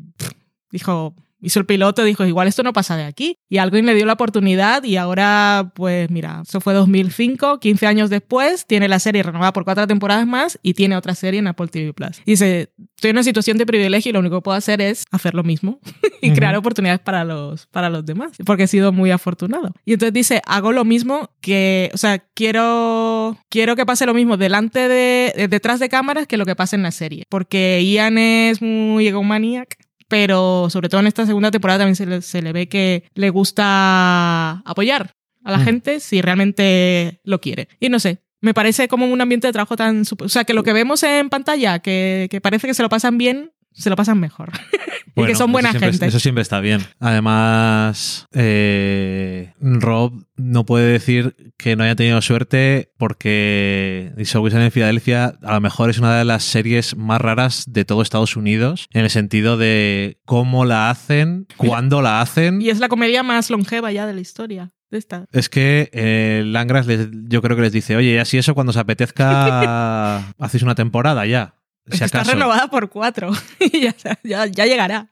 [0.71, 3.37] dijo, hizo el piloto, dijo, igual esto no pasa de aquí.
[3.49, 8.09] Y alguien le dio la oportunidad y ahora, pues mira, eso fue 2005, 15 años
[8.09, 11.67] después, tiene la serie renovada por cuatro temporadas más y tiene otra serie en Apple
[11.67, 12.21] TV Plus.
[12.25, 15.33] Dice, estoy en una situación de privilegio y lo único que puedo hacer es hacer
[15.33, 15.79] lo mismo
[16.21, 19.73] y crear oportunidades para los, para los demás, porque he sido muy afortunado.
[19.85, 24.37] Y entonces dice, hago lo mismo que, o sea, quiero, quiero que pase lo mismo
[24.37, 28.61] delante de, detrás de cámaras que lo que pasa en la serie, porque Ian es
[28.61, 29.77] muy egomaniac
[30.09, 35.13] pero sobre todo en esta segunda temporada también se le, ve que le gusta apoyar
[35.45, 35.63] a la mm.
[35.63, 37.69] gente si realmente lo quiere.
[37.79, 40.03] Y no sé, me parece como un ambiente de trabajo tan...
[40.19, 43.17] O sea, que lo que vemos en pantalla, que, que parece que se lo pasan
[43.17, 44.51] bien, se lo pasan mejor.
[45.15, 46.05] y que son buena gente.
[46.05, 46.81] Eso siempre está bien.
[46.99, 55.33] Además, eh, Rob no puede decir que no haya tenido suerte porque Distribution en Filadelfia
[55.41, 59.03] a lo mejor es una de las series más raras de todo Estados Unidos en
[59.03, 62.61] el sentido de cómo la hacen, cuándo la hacen.
[62.61, 64.71] Y es la comedia más longeva ya de la historia.
[64.91, 65.25] Esta.
[65.31, 70.17] Es que eh, Langras yo creo que les dice, oye, así eso cuando os apetezca
[70.39, 71.58] hacéis una temporada ya.
[71.91, 73.31] Está renovada por cuatro.
[73.81, 75.09] ya, ya, llegará.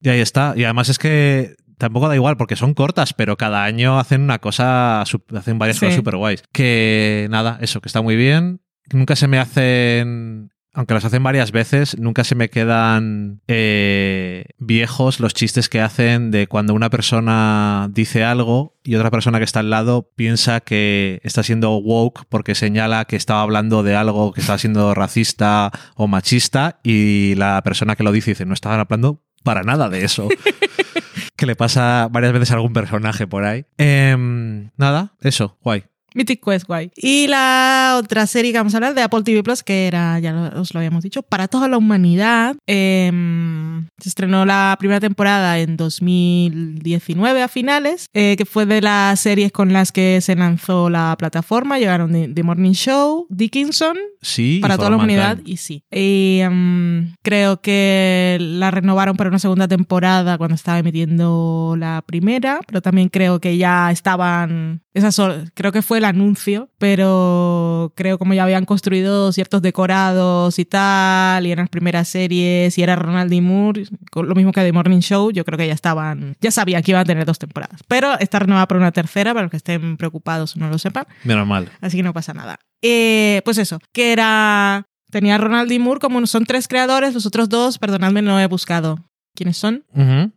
[0.00, 0.54] Y ahí está.
[0.56, 4.38] Y además es que tampoco da igual porque son cortas, pero cada año hacen una
[4.38, 6.42] cosa, hacen varias cosas super guays.
[6.52, 8.60] Que nada, eso, que está muy bien.
[8.92, 15.18] Nunca se me hacen aunque las hacen varias veces, nunca se me quedan eh, viejos
[15.18, 19.60] los chistes que hacen de cuando una persona dice algo y otra persona que está
[19.60, 24.40] al lado piensa que está siendo woke porque señala que estaba hablando de algo que
[24.40, 29.24] estaba siendo racista o machista y la persona que lo dice dice, no estaban hablando
[29.42, 30.28] para nada de eso.
[31.36, 33.64] que le pasa varias veces a algún personaje por ahí.
[33.78, 35.84] Em, nada, eso, guay.
[36.14, 36.90] Mythic Quest, guay.
[36.96, 40.52] Y la otra serie que vamos a hablar de Apple TV Plus, que era, ya
[40.56, 42.56] os lo habíamos dicho, para toda la humanidad.
[42.66, 49.20] Em, se estrenó la primera temporada en 2019 a finales, eh, que fue de las
[49.20, 51.78] series con las que se lanzó la plataforma.
[51.78, 55.84] Llegaron The, Morning Show, Dickinson, sí, para toda la humanidad, y sí.
[55.90, 62.60] Y, em, creo que la renovaron para una segunda temporada cuando estaba emitiendo la primera,
[62.66, 65.20] pero también creo que ya estaban, esas,
[65.54, 71.46] creo que fue el anuncio, pero creo como ya habían construido ciertos decorados y tal,
[71.46, 73.40] y eran las primeras series, y era Ronald D.
[73.40, 73.84] Moore,
[74.14, 77.02] lo mismo que The Morning Show, yo creo que ya estaban, ya sabían que iban
[77.02, 77.80] a tener dos temporadas.
[77.86, 81.06] Pero está renovada por una tercera, para los que estén preocupados o no lo sepan.
[81.24, 81.68] Menos mal.
[81.80, 82.58] Así que no pasa nada.
[82.82, 85.78] Eh, pues eso, que era tenía Ronald D.
[85.78, 89.84] Moore, como son tres creadores, los otros dos, perdonadme, no he buscado quiénes son.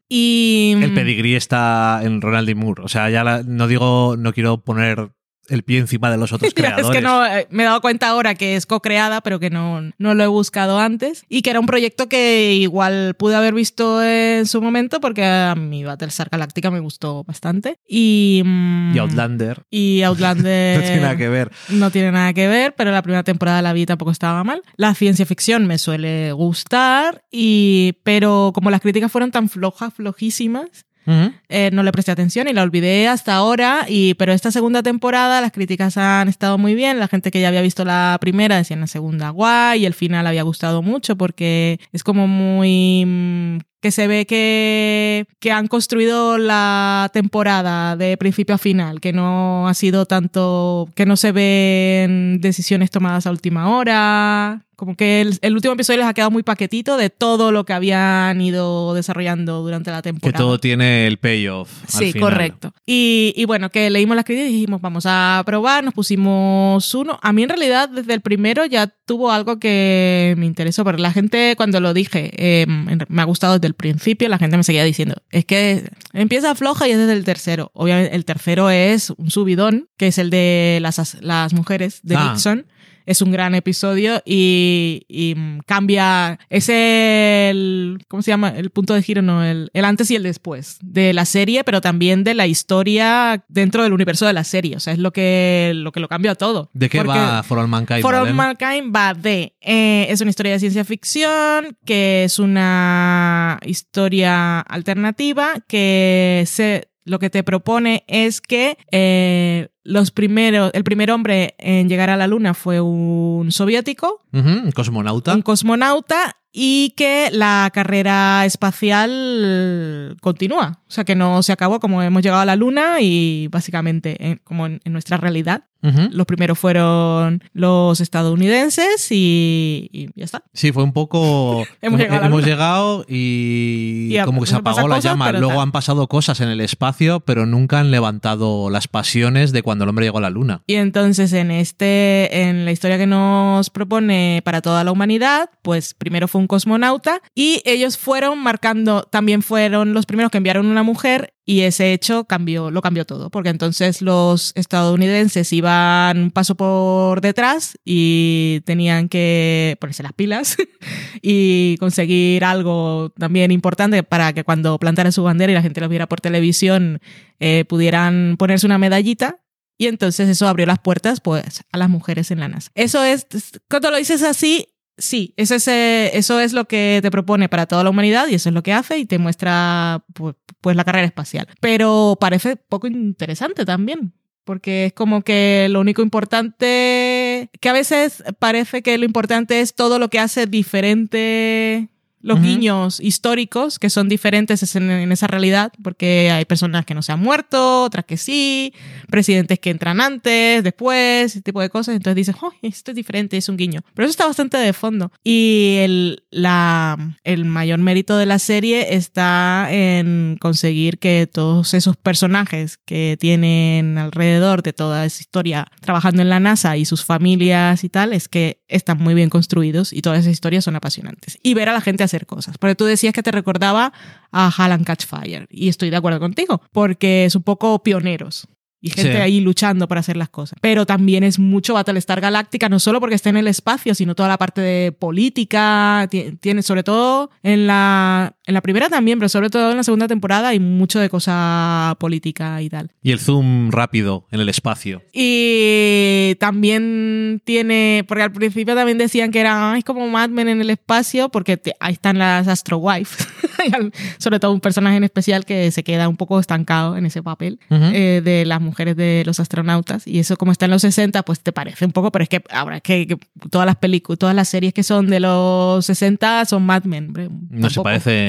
[0.09, 0.75] Y.
[0.81, 2.55] El pedigrí está en Ronald D.
[2.55, 2.83] Moore.
[2.83, 5.11] O sea, ya no digo, no quiero poner
[5.49, 6.85] el pie encima de los otros creadores.
[6.85, 9.81] es que no, eh, me he dado cuenta ahora que es co-creada, pero que no,
[9.97, 11.25] no lo he buscado antes.
[11.29, 15.55] Y que era un proyecto que igual pude haber visto en su momento, porque a
[15.55, 17.77] mi Battlestar Galactica me gustó bastante.
[17.87, 19.63] Y, mm, y Outlander.
[19.69, 20.77] Y Outlander.
[20.79, 21.51] no tiene nada que ver.
[21.69, 24.61] No tiene nada que ver, pero la primera temporada la vi tampoco estaba mal.
[24.75, 30.85] La ciencia ficción me suele gustar, y, pero como las críticas fueron tan flojas, flojísimas,
[31.05, 35.41] eh, no le presté atención y la olvidé hasta ahora, y, pero esta segunda temporada
[35.41, 38.75] las críticas han estado muy bien, la gente que ya había visto la primera decía
[38.75, 43.57] en la segunda guay, y el final había gustado mucho porque es como muy mm,
[43.83, 49.67] que se ve que, que, han construido la temporada de principio a final, que no
[49.67, 55.53] ha sido tanto, que no se ven decisiones tomadas a última hora, como que el,
[55.53, 59.91] último episodio les ha quedado muy paquetito de todo lo que habían ido desarrollando durante
[59.91, 60.33] la temporada.
[60.33, 61.69] Que todo tiene el payoff.
[61.87, 62.73] Sí, correcto.
[62.85, 67.19] Y, y, bueno, que leímos las críticas y dijimos, vamos a probar, nos pusimos uno.
[67.21, 71.11] A mí en realidad desde el primero ya tuvo algo que me interesó, porque la
[71.11, 74.83] gente cuando lo dije, em, me ha gustado desde el principio, la gente me seguía
[74.83, 77.71] diciendo, es que empieza floja y es desde el tercero.
[77.73, 82.29] Obviamente el tercero es un subidón, que es el de las, las mujeres de ah.
[82.31, 82.65] Nixon
[83.05, 85.35] es un gran episodio y,
[85.65, 88.49] cambia, es el, ¿cómo se llama?
[88.49, 91.81] El punto de giro, no, el, el, antes y el después de la serie, pero
[91.81, 95.71] también de la historia dentro del universo de la serie, o sea, es lo que
[95.75, 96.69] lo, que lo cambia todo.
[96.73, 98.01] ¿De qué va For All Mankind?
[98.01, 103.59] For All Mankind va de, eh, es una historia de ciencia ficción, que es una
[103.65, 111.11] historia alternativa, que se lo que te propone es que eh, los primeros, el primer
[111.11, 114.21] hombre en llegar a la Luna fue un soviético.
[114.31, 115.35] un cosmonauta.
[115.35, 120.79] Un cosmonauta y que la carrera espacial continúa.
[120.87, 124.67] O sea, que no se acabó como hemos llegado a la Luna y básicamente como
[124.67, 125.65] en, nuestra realidad.
[126.11, 130.43] Los primeros fueron los estadounidenses y, ya está.
[130.53, 131.65] Sí, fue un poco...
[131.81, 131.99] hemos,
[132.45, 135.33] llegado, y, como que se apagó la llama.
[135.33, 139.83] Luego han pasado cosas en el espacio, pero nunca han levantado las pasiones de cuando
[139.83, 140.61] el hombre llegó a la Luna.
[140.67, 145.95] Y entonces en, este, en la historia que nos propone para toda la humanidad, pues
[145.95, 150.83] primero fue un cosmonauta y ellos fueron marcando, también fueron los primeros que enviaron una
[150.83, 156.55] mujer y ese hecho cambió, lo cambió todo, porque entonces los estadounidenses iban un paso
[156.55, 160.55] por detrás y tenían que ponerse las pilas
[161.21, 165.89] y conseguir algo también importante para que cuando plantaran su bandera y la gente lo
[165.89, 167.01] viera por televisión
[167.39, 169.39] eh, pudieran ponerse una medallita.
[169.77, 172.71] Y entonces eso abrió las puertas pues, a las mujeres en la NASA.
[172.75, 173.27] Eso es,
[173.67, 177.83] cuando lo dices así, sí, eso es, eso es lo que te propone para toda
[177.83, 181.47] la humanidad y eso es lo que hace y te muestra pues, la carrera espacial.
[181.59, 184.13] Pero parece poco interesante también.
[184.45, 189.73] Porque es como que lo único importante, que a veces parece que lo importante es
[189.73, 191.92] todo lo que hace diferente
[192.23, 197.11] los guiños históricos que son diferentes en, esa realidad, porque hay personas que no se
[197.11, 198.73] han muerto, otras que sí,
[199.09, 201.95] presidentes que entran antes, después, ese tipo de cosas.
[201.95, 203.81] Entonces dices, oh, esto es diferente, es un guiño.
[203.93, 205.11] Pero eso está bastante de fondo.
[205.21, 211.97] Y el, la, el mayor mérito de la serie está en conseguir que todos esos
[211.97, 217.83] personajes que tienen alrededor de toda esa historia trabajando en la NASA y sus familias
[217.83, 221.37] y tal, es que están muy bien construidos y todas esas historias son apasionantes.
[221.43, 222.57] Y ver a la gente cosas.
[222.57, 223.93] Porque tú decías que te recordaba
[224.31, 228.47] a Halland Catch Fire y estoy de acuerdo contigo, porque es un poco pioneros
[228.83, 230.59] y gente ahí luchando para hacer las cosas.
[230.59, 234.27] Pero también es mucho Battlestar Galáctica, no solo porque está en el espacio, sino toda
[234.27, 236.09] la parte de política,
[236.41, 240.09] tiene sobre todo en la, en la primera también, pero sobre todo en la segunda
[240.09, 242.91] temporada hay mucho de cosa política y tal.
[243.01, 245.01] Y el zoom rápido en el espacio.
[245.13, 250.59] Y también tiene, porque al principio también decían que era es como Mad Men en
[250.59, 253.23] el espacio, porque ahí están las Astro Wife,
[254.17, 257.59] sobre todo un personaje en especial que se queda un poco estancado en ese papel
[257.69, 260.07] eh, de las mujeres de los astronautas.
[260.07, 262.43] Y eso como está en los 60 pues te parece un poco, pero es que
[262.51, 263.17] ahora que,
[263.49, 267.13] todas las películas, todas las series que son de los 60 son Mad Men.
[267.49, 268.27] No se, parece,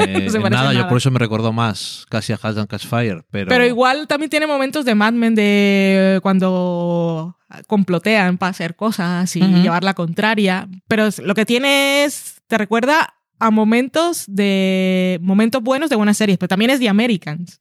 [0.50, 3.48] nada, yo por eso me recuerdo más casi a Hazard Catch Fire, pero...
[3.48, 9.40] Pero igual también tiene momentos de Mad Men de cuando complotean para hacer cosas y
[9.40, 15.90] llevar la contraria, pero lo que tiene es, te recuerda a momentos de momentos buenos
[15.90, 17.58] de buenas series, pero también es de Americans.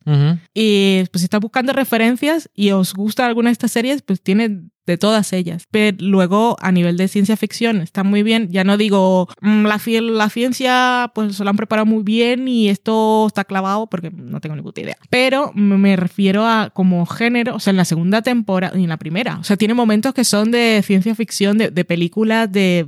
[0.53, 4.63] Y pues si estás buscando referencias y os gusta alguna de estas series, pues tiene
[4.85, 5.65] de todas ellas.
[5.71, 8.49] Pero luego a nivel de ciencia ficción está muy bien.
[8.49, 12.69] Ya no digo mm, la, la ciencia pues se lo han preparado muy bien y
[12.69, 14.97] esto está clavado porque no tengo ninguna idea.
[15.09, 18.97] Pero me refiero a como género, o sea, en la segunda temporada y en la
[18.97, 19.37] primera.
[19.39, 22.87] O sea, tiene momentos que son de ciencia ficción, de, películas de,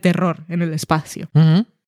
[0.00, 1.28] terror en el espacio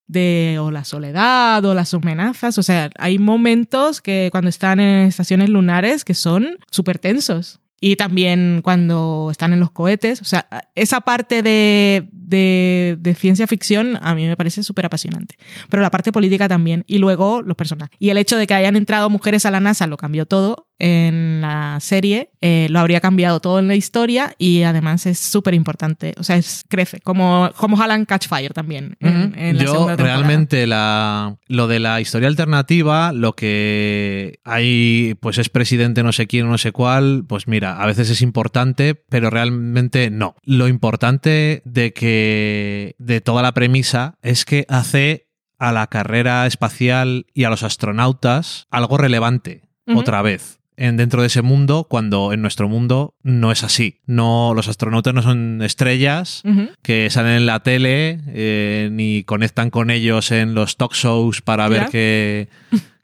[0.08, 2.58] de o la soledad o las amenazas.
[2.58, 7.60] O sea, hay momentos que cuando están en estaciones lunares que son súper tensos.
[7.80, 10.20] Y también cuando están en los cohetes.
[10.20, 15.36] O sea, esa parte de, de, ciencia ficción a mí me parece súper apasionante.
[15.68, 16.82] Pero la parte política también.
[16.88, 17.96] Y luego los personajes.
[18.00, 21.40] Y el hecho de que hayan entrado mujeres a la NASA lo cambió todo en
[21.40, 26.14] la serie, eh, lo habría cambiado todo en la historia y además es súper importante.
[26.18, 28.96] O sea, es, crece, como, como Alan Catchfire también.
[29.00, 36.02] En, Yo realmente la, lo de la historia alternativa, lo que hay, pues es presidente
[36.02, 40.36] no sé quién, no sé cuál, pues mira, a veces es importante, pero realmente no.
[40.44, 47.26] Lo importante de que de toda la premisa es que hace a la carrera espacial
[47.34, 49.62] y a los astronautas algo relevante
[49.94, 54.00] otra vez en, dentro de ese mundo cuando en nuestro mundo no es así.
[54.06, 56.42] No, los astronautas no son estrellas
[56.82, 61.68] que salen en la tele eh, ni conectan con ellos en los talk shows para
[61.68, 62.48] ver qué,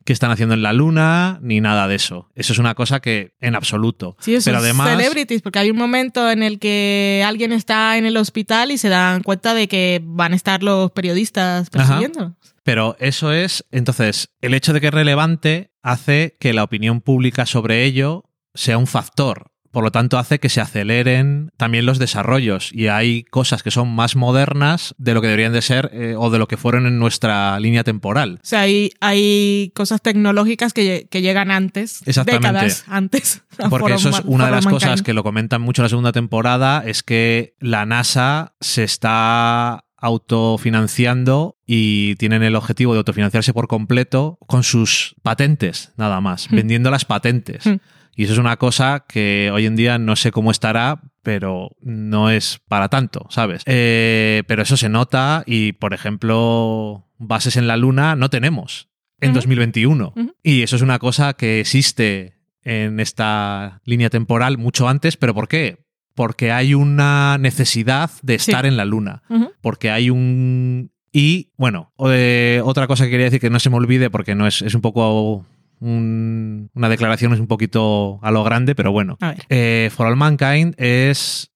[0.04, 2.30] qué, están haciendo en la luna, ni nada de eso.
[2.36, 4.16] Eso es una cosa que en absoluto.
[4.20, 8.06] Sí, eso Pero además, celebrities, porque hay un momento en el que alguien está en
[8.06, 12.36] el hospital y se dan cuenta de que van a estar los periodistas persiguiendo.
[12.64, 17.46] Pero eso es, entonces, el hecho de que es relevante hace que la opinión pública
[17.46, 18.24] sobre ello
[18.54, 19.52] sea un factor.
[19.74, 23.92] Por lo tanto, hace que se aceleren también los desarrollos y hay cosas que son
[23.92, 27.00] más modernas de lo que deberían de ser eh, o de lo que fueron en
[27.00, 28.38] nuestra línea temporal.
[28.40, 33.42] O sea, hay, hay cosas tecnológicas que, llegan antes, décadas antes.
[33.68, 36.84] Porque eso es una de las cosas que lo comentan mucho en la segunda temporada,
[36.86, 44.38] es que la NASA se está autofinanciando y tienen el objetivo de autofinanciarse por completo
[44.46, 46.56] con sus patentes, nada más, Hmm.
[46.56, 47.66] vendiendo las patentes.
[47.66, 47.76] Hmm.
[48.16, 52.30] Y eso es una cosa que hoy en día no sé cómo estará, pero no
[52.30, 53.62] es para tanto, ¿sabes?
[53.66, 58.88] Eh, pero eso se nota y, por ejemplo, bases en la Luna no tenemos
[59.20, 59.36] en Ujú.
[59.38, 60.12] 2021.
[60.16, 60.32] Ujú.
[60.42, 65.48] Y eso es una cosa que existe en esta línea temporal mucho antes, pero ¿por
[65.48, 65.83] qué?
[66.14, 68.50] Porque hay una necesidad de Sí.
[68.50, 69.22] estar en la Luna
[69.60, 70.90] porque hay un...
[71.12, 74.46] Y, bueno, eh, otra cosa que quería decir que no se me olvide porque no
[74.46, 75.44] es, es un poco...
[75.80, 79.16] un- una declaración es un poquito a lo grande, pero bueno.
[79.48, 81.50] Eh, For All Mankind es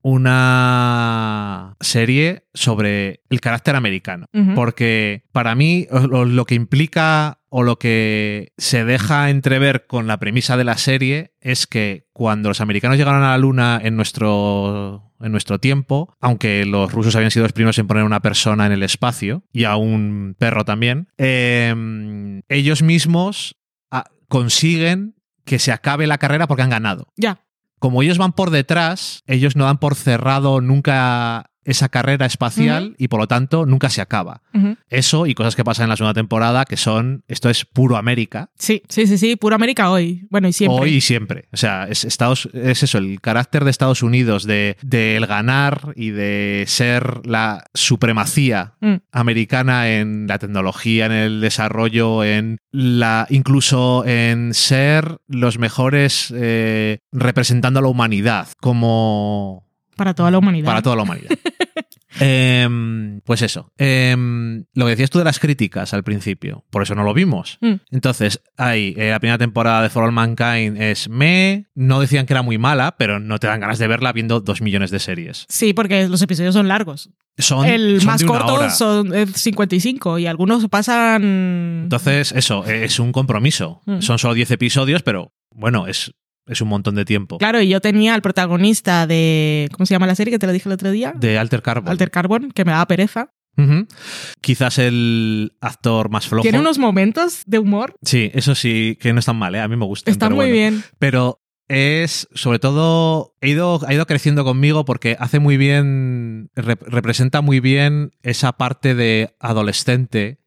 [0.68, 4.26] una serie sobre el carácter americano.
[4.54, 10.18] Porque para mí lo, lo que implica o lo que se deja entrever con la
[10.18, 15.12] premisa de la serie es que cuando los americanos llegaron a la luna en nuestro,
[15.20, 18.72] en nuestro tiempo, aunque los rusos habían sido los primeros en poner una persona en
[18.72, 23.57] el espacio y a un perro también, eh, ellos mismos
[23.90, 27.40] ah, consiguen que se acabe la carrera porque han ganado Ya.
[27.78, 33.09] como ellos van por detrás, ellos no dan por cerrado nunca esa carrera espacial y
[33.09, 34.43] por lo tanto nunca se acaba.
[34.89, 38.51] Eso y cosas que pasan en la segunda temporada que son, esto es puro América,
[38.59, 39.37] Sí, sí, sí, sí.
[39.37, 40.27] Puro América hoy.
[40.31, 40.81] Bueno, y siempre.
[40.83, 41.49] hoy y siempre.
[41.53, 45.93] O sea, es, Estados, es eso, el carácter de Estados Unidos, de, de el ganar
[45.97, 48.95] y de ser la supremacía Mm.
[49.12, 56.99] americana en la tecnología, en el desarrollo, en la incluso en ser los mejores eh,
[57.12, 59.68] representando a la humanidad como
[59.99, 60.66] Para toda la humanidad.
[60.66, 61.28] para toda la humanidad.
[62.20, 63.72] Em, pues eso.
[63.78, 67.59] Em, lo que decías tú de las críticas al principio, por eso no lo vimos.
[67.61, 67.74] Mm.
[67.90, 71.66] Entonces, hay eh, la primera temporada de For All Mankind es me.
[71.74, 74.61] No decían que era muy mala, pero no te dan ganas de verla viendo dos
[74.62, 75.46] millones de series.
[75.49, 77.11] Sí, porque los episodios son largos.
[77.36, 81.82] Son, El son más corto son eh, 55 y algunos pasan.
[81.84, 83.80] Entonces, eso, es un compromiso.
[83.86, 84.01] Mm.
[84.01, 86.14] Son solo 10 episodios, pero bueno, es,
[86.49, 87.38] es un montón de tiempo.
[87.38, 89.68] Claro, y yo tenía al protagonista de.
[89.72, 91.12] ¿Cómo se llama la serie que te lo dije el otro día?
[91.16, 91.88] De Alter Carbon.
[91.88, 93.30] Alter Carbon, que me daba pereza.
[94.40, 96.42] Quizás el actor más flojo.
[96.42, 97.96] Tiene unos momentos de humor.
[98.03, 99.61] Sí, eso sí, que no están mal, ¿eh?
[99.61, 100.11] a mí me gusta.
[100.11, 100.84] Está muy bien.
[100.99, 106.81] Pero es, sobre todo, he ido, ha ido creciendo conmigo porque hace muy bien, rep-
[106.87, 110.39] representa muy bien esa parte de adolescente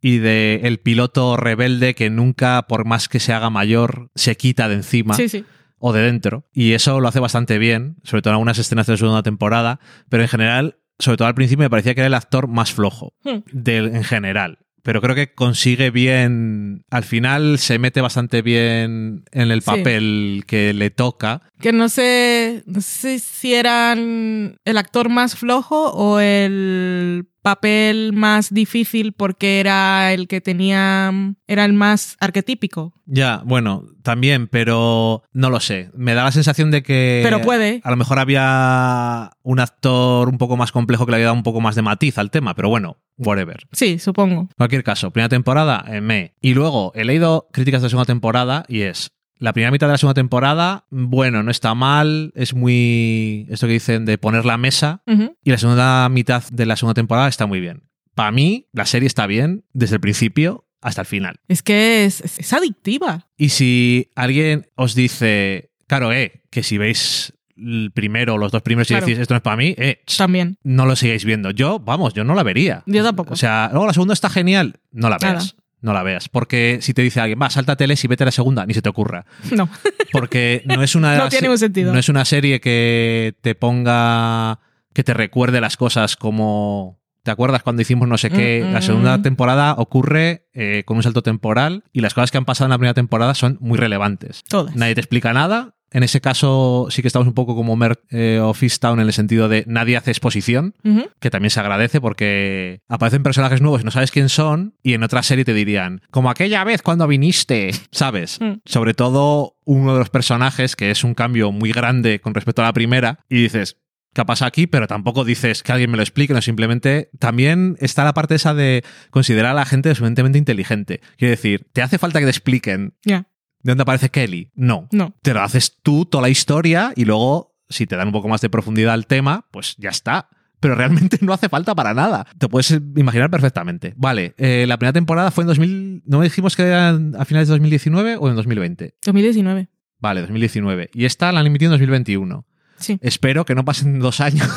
[0.00, 4.68] y de el piloto rebelde que nunca, por más que se haga mayor, se quita
[4.68, 5.44] de encima Sí, sí.
[5.78, 6.44] o de dentro.
[6.52, 9.80] Y eso lo hace bastante bien, sobre todo en algunas escenas de la segunda temporada,
[10.08, 13.14] pero en general, sobre todo al principio, me parecía que era el actor más flojo
[13.24, 13.38] Hmm.
[13.52, 14.58] del, en general.
[14.86, 16.84] Pero creo que consigue bien.
[16.90, 19.66] Al final se mete bastante bien en el Sí.
[19.66, 21.42] papel que le toca.
[21.60, 28.52] Que no sé, no sé si eran el actor más flojo o el papel más
[28.52, 31.12] difícil porque era el que tenía,
[31.46, 32.92] era el más arquetípico.
[33.04, 35.90] Ya, bueno, también, pero no lo sé.
[35.94, 37.20] Me da la sensación de que.
[37.22, 37.80] Pero puede.
[37.84, 41.44] A lo mejor había un actor un poco más complejo que le había dado un
[41.44, 43.68] poco más de matiz al tema, pero bueno, whatever.
[43.70, 44.48] Sí, supongo.
[44.56, 46.34] cualquier caso, primera temporada, eh, me.
[46.40, 49.12] Y luego he leído críticas de segunda temporada y es.
[49.38, 53.46] La primera mitad de la segunda temporada, bueno, no está mal, es muy.
[53.50, 55.02] Esto que dicen de poner la mesa.
[55.44, 57.82] Y la segunda mitad de la segunda temporada está muy bien.
[58.14, 61.36] Para mí, la serie está bien desde el principio hasta el final.
[61.48, 63.26] Es que es, es- es adictiva.
[63.36, 68.62] Y si alguien os dice, claro, eh, que si veis el primero o los dos
[68.62, 70.58] primeros y decís esto no es para mí, eh, También.
[70.62, 71.50] no lo sigáis viendo.
[71.50, 72.82] Yo, vamos, yo no la vería.
[72.86, 73.32] Yo tampoco.
[73.34, 75.56] O sea, luego la segunda está genial, no la veas.
[75.86, 76.28] No la veas.
[76.28, 78.88] Porque si te dice alguien, va, sáltateles y vete a la segunda, ni se te
[78.88, 79.24] ocurra.
[79.52, 79.68] No.
[80.10, 81.16] Porque no es una.
[81.16, 81.92] No tiene ningún sentido.
[81.92, 84.58] No es una serie que te ponga.
[84.92, 86.98] que te recuerde las cosas como.
[87.22, 88.64] ¿Te acuerdas cuando hicimos no sé qué?
[88.66, 92.38] Mm, La mm, segunda temporada ocurre eh, con un salto temporal y las cosas que
[92.38, 94.42] han pasado en la primera temporada son muy relevantes.
[94.48, 94.74] Todas.
[94.74, 95.75] Nadie te explica nada.
[95.96, 99.14] En ese caso sí que estamos un poco como Mer eh, o Town en el
[99.14, 100.74] sentido de nadie hace exposición
[101.20, 105.02] que también se agradece porque aparecen personajes nuevos y no sabes quién son y en
[105.02, 108.38] otra serie te dirían, como aquella vez cuando viniste, ¿sabes?
[108.42, 108.56] Mm.
[108.66, 112.66] Sobre todo uno de los personajes que es un cambio muy grande con respecto a
[112.66, 113.78] la primera y dices,
[114.12, 114.66] ¿qué pasa aquí?
[114.66, 118.52] Pero tampoco dices que alguien me lo explique, no simplemente también está la parte esa
[118.52, 121.00] de considerar a la gente suficientemente inteligente.
[121.16, 123.28] Quiero decir, ¿te hace falta que te expliquen Ya.
[123.66, 124.50] De dónde aparece Kelly?
[124.54, 125.14] No No.
[125.22, 128.40] te lo haces tú toda la historia y luego, si te dan un poco más
[128.40, 130.28] de profundidad al tema, pues ya está.
[130.58, 132.26] Pero realmente no hace falta para nada.
[132.38, 133.92] Te puedes imaginar perfectamente.
[133.96, 136.02] Vale, eh, la primera temporada fue en 2000.
[136.06, 138.94] ¿No dijimos que era a finales de 2019 o en 2020?
[139.04, 139.68] 2019.
[139.98, 140.90] Vale, 2019.
[140.94, 142.46] Y esta la han emitido en 2021.
[142.78, 142.98] Sí.
[143.00, 144.48] Espero que no pasen dos años.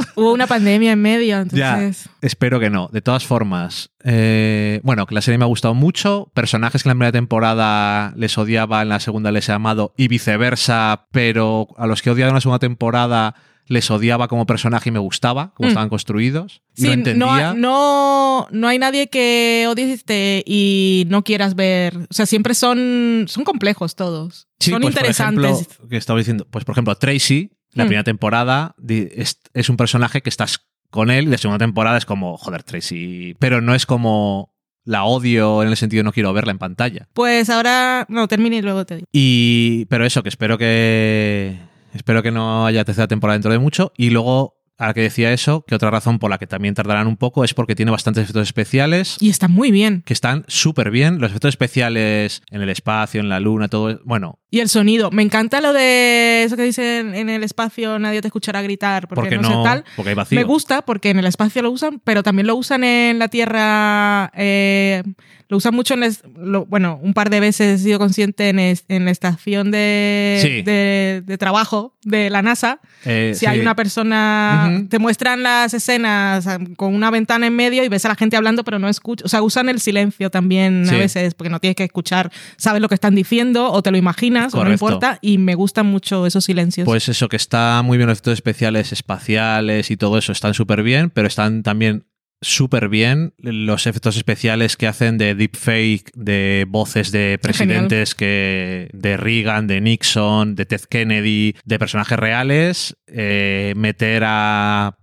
[0.16, 2.08] Hubo una pandemia en medio, entonces.
[2.22, 2.88] Espero que no.
[2.92, 6.30] De todas formas, eh, bueno, que la serie me ha gustado mucho.
[6.34, 10.08] Personajes que en la primera temporada les odiaba, en la segunda les he amado y
[10.08, 13.34] viceversa, pero a los que he odiado en la segunda temporada
[13.68, 15.70] les odiaba como personaje y me gustaba, como Mm.
[15.70, 16.62] estaban construidos.
[16.74, 17.52] Sí, no entendía.
[17.52, 20.04] no, no, no hay nadie que odies
[20.46, 21.96] y no quieras ver.
[21.96, 24.46] O sea, siempre son, son complejos todos.
[24.60, 25.44] Sí, son pues, por interesantes.
[25.62, 27.88] ejemplo, que estaba diciendo, pues por ejemplo, Tracy, la Mm.
[27.88, 32.36] primera temporada, es un personaje que estás con él y la segunda temporada es como,
[32.36, 33.36] joder, Tracy.
[33.38, 34.52] Pero no es como
[34.84, 37.08] la odio en el sentido de no quiero verla en pantalla.
[37.12, 39.06] Pues ahora, no, termine y luego te digo.
[39.12, 41.58] Y, pero eso, que espero que.
[41.92, 43.92] Espero que no haya tercera temporada dentro de mucho.
[43.96, 47.16] Y luego, ahora que decía eso, que otra razón por la que también tardarán un
[47.16, 50.02] poco es porque tiene bastantes efectos especiales Y está muy bien.
[50.04, 51.18] que están súper bien.
[51.20, 54.00] Los efectos especiales en el espacio, en la luna, todo.
[54.04, 55.10] Bueno, Y el sonido.
[55.10, 59.20] Me encanta lo de eso que dicen en el espacio, nadie te escuchará gritar porque,
[59.22, 59.62] porque no, no.
[59.62, 59.84] sé tal.
[59.96, 60.38] Porque hay vacío.
[60.38, 64.30] Me gusta porque en el espacio lo usan, pero también lo usan en la Tierra.
[64.34, 65.02] eh,
[65.48, 66.02] lo usan mucho en.
[66.02, 69.70] es- lo- bueno, un par de veces he sido consciente en, es- en la estación
[69.70, 70.62] de, Sí.
[70.62, 72.80] de, de trabajo de la NASA.
[73.04, 73.46] Eh, Si sí.
[73.46, 74.84] hay una persona.
[74.88, 78.36] Te muestran las escenas um, con una ventana en medio y ves a la gente
[78.36, 79.26] hablando, pero no escuchas.
[79.26, 80.94] O sea, usan el silencio también Sí.
[80.94, 82.30] a veces, porque no tienes que escuchar.
[82.56, 85.18] Sabes lo que están diciendo o te lo imaginas, o no importa.
[85.20, 86.84] Y me gustan mucho esos silencios.
[86.84, 90.82] Pues eso, que está muy bien los efectos especiales espaciales y todo eso, están súper
[90.82, 92.04] bien, pero están también
[92.40, 99.16] súper bien los efectos especiales que hacen de deepfake, de voces de presidentes que de
[99.16, 104.98] Reagan, de Nixon, de Ted Kennedy, de personajes reales, eh, meter a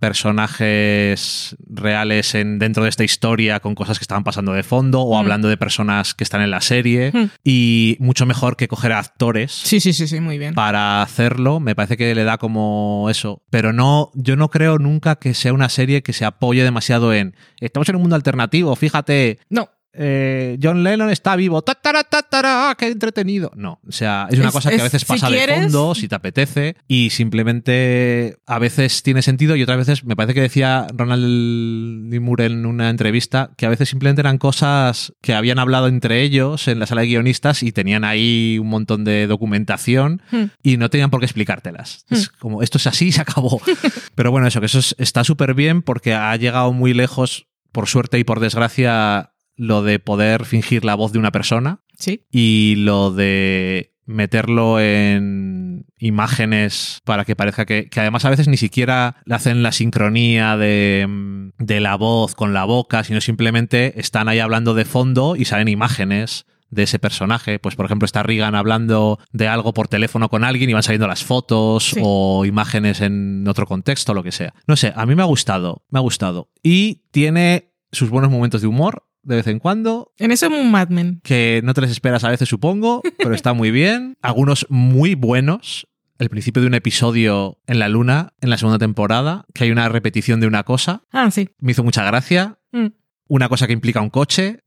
[0.64, 5.14] personajes reales en, dentro de esta historia con cosas que estaban pasando de fondo o
[5.14, 5.18] Mm.
[5.20, 7.24] hablando de personas que están en la serie Mm.
[7.44, 10.54] y mucho mejor que coger a actores sí, sí, sí, sí, muy bien.
[10.54, 13.42] para hacerlo, me parece que le da como eso.
[13.50, 17.23] Pero no, yo no creo nunca que sea una serie que se apoye demasiado en
[17.60, 22.88] estamos en un mundo alternativo, fíjate, No, eh, John Lennon está vivo, tatara, tatara, qué
[22.88, 23.50] entretenido.
[23.54, 25.60] No, o sea, es una Es- cosa que a es- veces si pasa de quieres-
[25.62, 30.34] fondo, si te apetece, y simplemente a veces tiene sentido y otras veces me parece
[30.34, 32.20] que decía Ronald D.
[32.20, 36.68] Moore en una entrevista que a veces simplemente eran cosas que habían hablado entre ellos
[36.68, 40.44] en la sala de guionistas y tenían ahí un montón de documentación Hmm.
[40.62, 42.04] y no tenían por qué explicártelas.
[42.10, 42.32] Es Hmm.
[42.38, 43.60] como, esto es así y se acabó.
[44.14, 47.88] Pero bueno, eso, que eso es- está súper bien porque ha llegado muy lejos, por
[47.88, 52.24] suerte y por desgracia, lo de poder fingir la voz de una persona sí.
[52.30, 58.56] y lo de meterlo en imágenes para que parezca que, que además a veces ni
[58.56, 63.98] siquiera le hacen la sincronía de, mm, de la voz con la boca, sino simplemente
[63.98, 67.58] están ahí hablando de fondo y salen imágenes de ese personaje.
[67.58, 71.06] Pues, por ejemplo, está Reagan hablando de algo por teléfono con alguien y van saliendo
[71.06, 72.00] las fotos Sí.
[72.02, 74.54] o imágenes en otro contexto, lo que sea.
[74.66, 76.50] No sé, a mí me ha gustado, me ha gustado.
[76.62, 80.70] Y tiene sus buenos momentos de humor de vez en cuando, En eso es un
[80.70, 81.20] Mad Men.
[81.22, 84.16] que no te les esperas a veces, supongo, pero está muy bien.
[84.22, 85.86] Algunos muy buenos.
[86.18, 89.88] El principio de un episodio en la luna, en la segunda temporada, que hay una
[89.88, 91.02] repetición de una cosa.
[91.10, 91.48] Ah, sí.
[91.58, 92.58] Me hizo mucha gracia.
[92.70, 92.86] Mm.
[93.26, 94.60] Una cosa que implica un coche.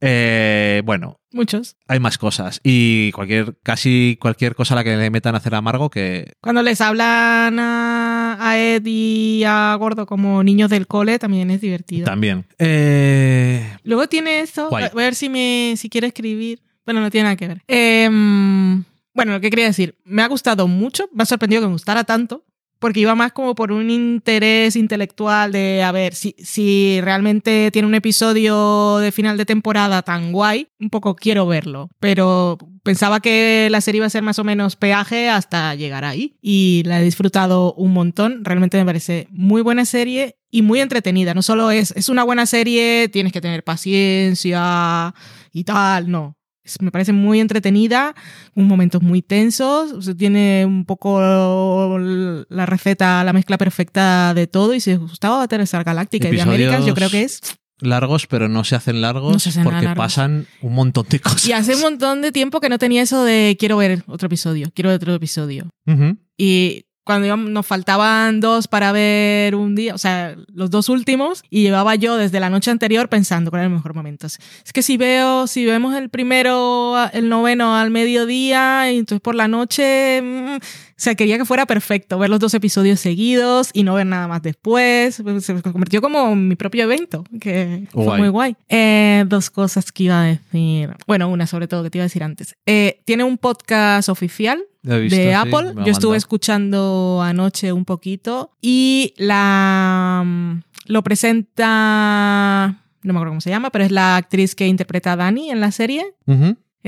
[0.00, 1.76] Eh, bueno, Muchos.
[1.86, 2.60] hay más cosas.
[2.64, 6.32] Y cualquier, casi cualquier cosa a la que le metan a hacer amargo que.
[6.40, 11.60] Cuando les hablan a, a Ed y a Gordo como niños del cole, también es
[11.60, 12.06] divertido.
[12.06, 12.46] También.
[12.58, 14.68] Eh, Luego tiene eso.
[14.70, 14.88] Guay.
[14.92, 16.60] Voy a ver si me si quiere escribir.
[16.86, 17.62] Bueno, no tiene nada que ver.
[17.68, 18.82] Em,
[19.12, 19.96] bueno, lo que quería decir.
[20.04, 21.08] Me ha gustado mucho.
[21.12, 22.44] Me ha sorprendido que me gustara tanto.
[22.78, 27.88] Porque iba más como por un interés intelectual de, a ver, si, si realmente tiene
[27.88, 31.90] un episodio de final de temporada tan guay, un poco quiero verlo.
[31.98, 36.36] Pero pensaba que la serie iba a ser más o menos peaje hasta llegar ahí.
[36.40, 38.44] Y la he disfrutado un montón.
[38.44, 41.34] Realmente me parece muy buena serie y muy entretenida.
[41.34, 45.14] No solo es, es una buena serie, tienes que tener paciencia
[45.52, 46.37] y tal, no.
[46.80, 48.14] Me parece muy entretenida,
[48.54, 54.74] momentos muy tensos, o sea, tiene un poco la receta, la mezcla perfecta de todo
[54.74, 57.40] y si os gustaba Battlestar Galáctica y de Américas, yo creo que es...
[57.80, 60.04] largos, pero no se hacen largos No se hacen porque largos.
[60.04, 61.46] pasan un montón de cosas.
[61.46, 64.70] Y hace un montón de tiempo que no tenía eso de quiero ver otro episodio,
[64.74, 65.68] quiero ver otro episodio.
[66.36, 71.42] Y cuando íbamos- nos faltaban dos para ver un día, o sea, los dos últimos,
[71.48, 74.26] y llevaba yo desde la noche anterior pensando cuál era el mejor momento.
[74.26, 74.38] Es
[74.74, 79.48] que si veo, si vemos el primero, el noveno al mediodía, y entonces por la
[79.48, 80.58] noche, mm,
[80.98, 84.26] O sea, quería que fuera perfecto, ver los dos episodios seguidos y no ver nada
[84.26, 85.22] más después.
[85.38, 88.56] Se convirtió como mi propio evento, que fue muy guay.
[88.68, 90.90] Eh, dos cosas que iba a decir.
[91.06, 92.56] Bueno, una sobre todo que te iba a decir antes.
[92.66, 95.74] Eh, tiene un podcast oficial de Apple.
[95.84, 103.40] Yo estuve escuchando anoche un poquito y la mm, lo presenta no me acuerdo cómo
[103.40, 106.14] se llama, pero es la actriz que interpreta a Dani en la serie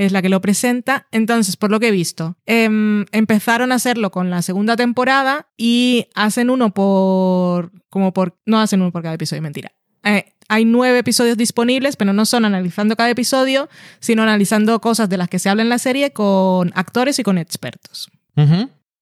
[0.05, 1.07] es la que lo presenta.
[1.11, 6.07] Entonces, por lo que he visto, em, empezaron a hacerlo con la segunda temporada y
[6.15, 9.71] hacen uno por, como por, no hacen uno por cada episodio, mentira.
[10.03, 15.17] Eh, hay nueve episodios disponibles, pero no son analizando cada episodio, sino analizando cosas de
[15.17, 18.09] las que se habla en la serie con actores y con expertos.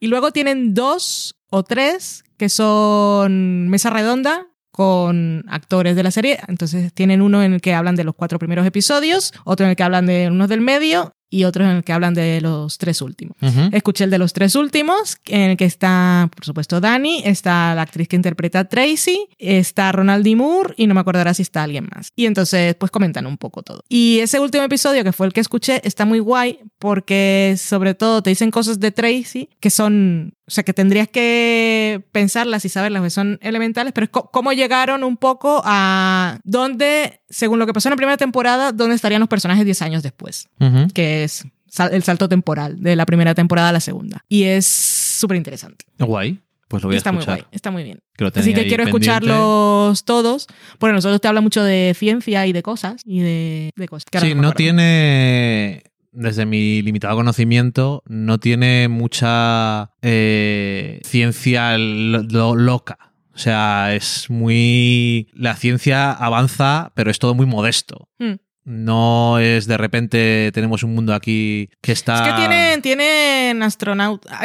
[0.02, 4.48] Y luego tienen dos o tres que son mesa redonda,
[4.80, 6.40] con actores de la serie.
[6.48, 9.76] Entonces tienen uno en el que hablan de los cuatro primeros episodios, otro en el
[9.76, 13.02] que hablan de unos del medio y otros en el que hablan de los tres
[13.02, 13.38] últimos.
[13.72, 17.84] Escuché el de los tres últimos, en el que está, por supuesto, Dani, está la
[17.84, 20.36] actriz que interpreta a Tracy, está Ronald D.
[20.36, 22.12] Moore y no me acordará si está alguien más.
[22.16, 23.84] Y entonces, pues comentan un poco todo.
[23.90, 28.24] Y ese último episodio, que fue el que escuché, está muy guay porque sobre todo
[28.24, 33.04] te dicen cosas de Tracy que son o sea, que tendrías que pensarlas y saberlas,
[33.04, 37.90] que son elementales, pero es cómo llegaron un poco a dónde, según lo que pasó
[37.90, 40.50] en la primera temporada, dónde estarían los personajes 10 años después,
[40.94, 41.46] que es
[41.92, 44.26] el salto temporal de la primera temporada a la segunda.
[44.28, 45.86] Y es súper interesante.
[46.00, 46.40] Guay.
[46.68, 47.34] Pues lo voy a está escuchar.
[47.34, 48.00] Muy guay, está muy bien.
[48.36, 50.46] Así que quiero escucharlos todos.
[50.78, 53.02] Porque nosotros te habla mucho de ciencia y de cosas.
[53.06, 54.06] Y de, cosas.
[54.22, 63.09] sí, no tiene desde mi limitado conocimiento, no tiene mucha eh, ciencia loca.
[63.40, 65.30] O sea, es muy...
[65.32, 68.10] La ciencia avanza, pero es todo muy modesto.
[68.20, 68.34] Hmm.
[68.66, 72.16] No es de repente tenemos un mundo aquí que está...
[72.16, 74.38] Es que tienen, tienen astronautas...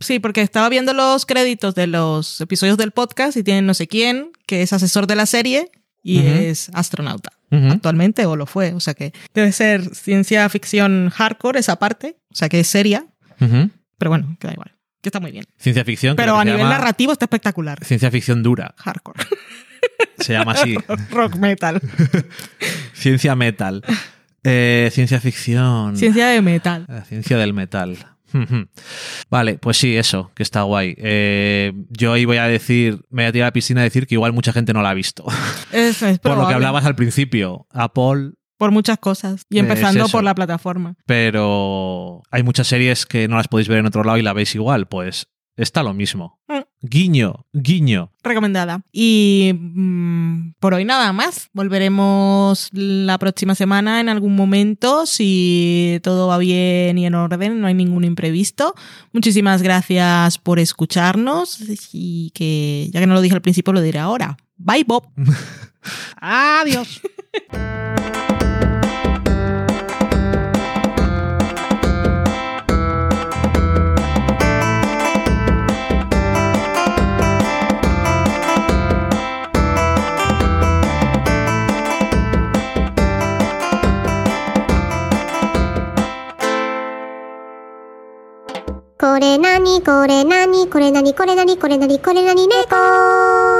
[0.00, 3.86] Sí, porque estaba viendo los créditos de los episodios del podcast y tienen no sé
[3.86, 5.70] quién, que es asesor de la serie
[6.02, 8.72] y es astronauta actualmente o lo fue.
[8.72, 13.06] O sea que debe ser ciencia ficción hardcore esa parte, o sea que es seria,
[13.38, 14.74] pero bueno, queda igual.
[15.00, 15.44] Que está muy bien.
[15.56, 16.16] Ciencia ficción.
[16.16, 17.82] Pero a nivel narrativo está espectacular.
[17.84, 18.74] Ciencia ficción dura.
[18.76, 19.22] Hardcore.
[20.18, 20.76] Se llama así.
[21.10, 21.80] Rock metal.
[22.92, 23.82] ciencia metal.
[24.44, 25.96] Eh, ciencia ficción.
[25.96, 26.84] Ciencia de metal.
[26.88, 27.96] La ciencia del metal.
[29.30, 30.94] Vale, pues sí, eso, que está guay.
[30.98, 34.06] Eh, yo ahí voy a decir, me voy a tirar a la piscina a decir
[34.06, 35.24] que igual mucha gente no la ha visto.
[35.72, 40.22] Eso es Por lo que hablabas al principio, Apple por muchas cosas y empezando por
[40.22, 40.94] la plataforma.
[41.06, 44.54] Pero hay muchas series que no las podéis ver en otro lado y la veis
[44.54, 46.38] igual, pues está lo mismo.
[46.46, 46.58] Mm.
[46.82, 48.12] Guiño, guiño.
[48.22, 48.82] Recomendada.
[48.92, 51.48] Y mm, por hoy nada más.
[51.54, 57.66] Volveremos la próxima semana en algún momento si todo va bien y en orden, no
[57.66, 58.74] hay ningún imprevisto.
[59.14, 61.62] Muchísimas gracias por escucharnos
[61.94, 64.36] y que ya que no lo dije al principio lo diré ahora.
[64.60, 65.04] Bye Bob.
[66.20, 67.00] Adiós.
[89.00, 93.59] これなにこれなにこれなにこれなにこれなにこれなに猫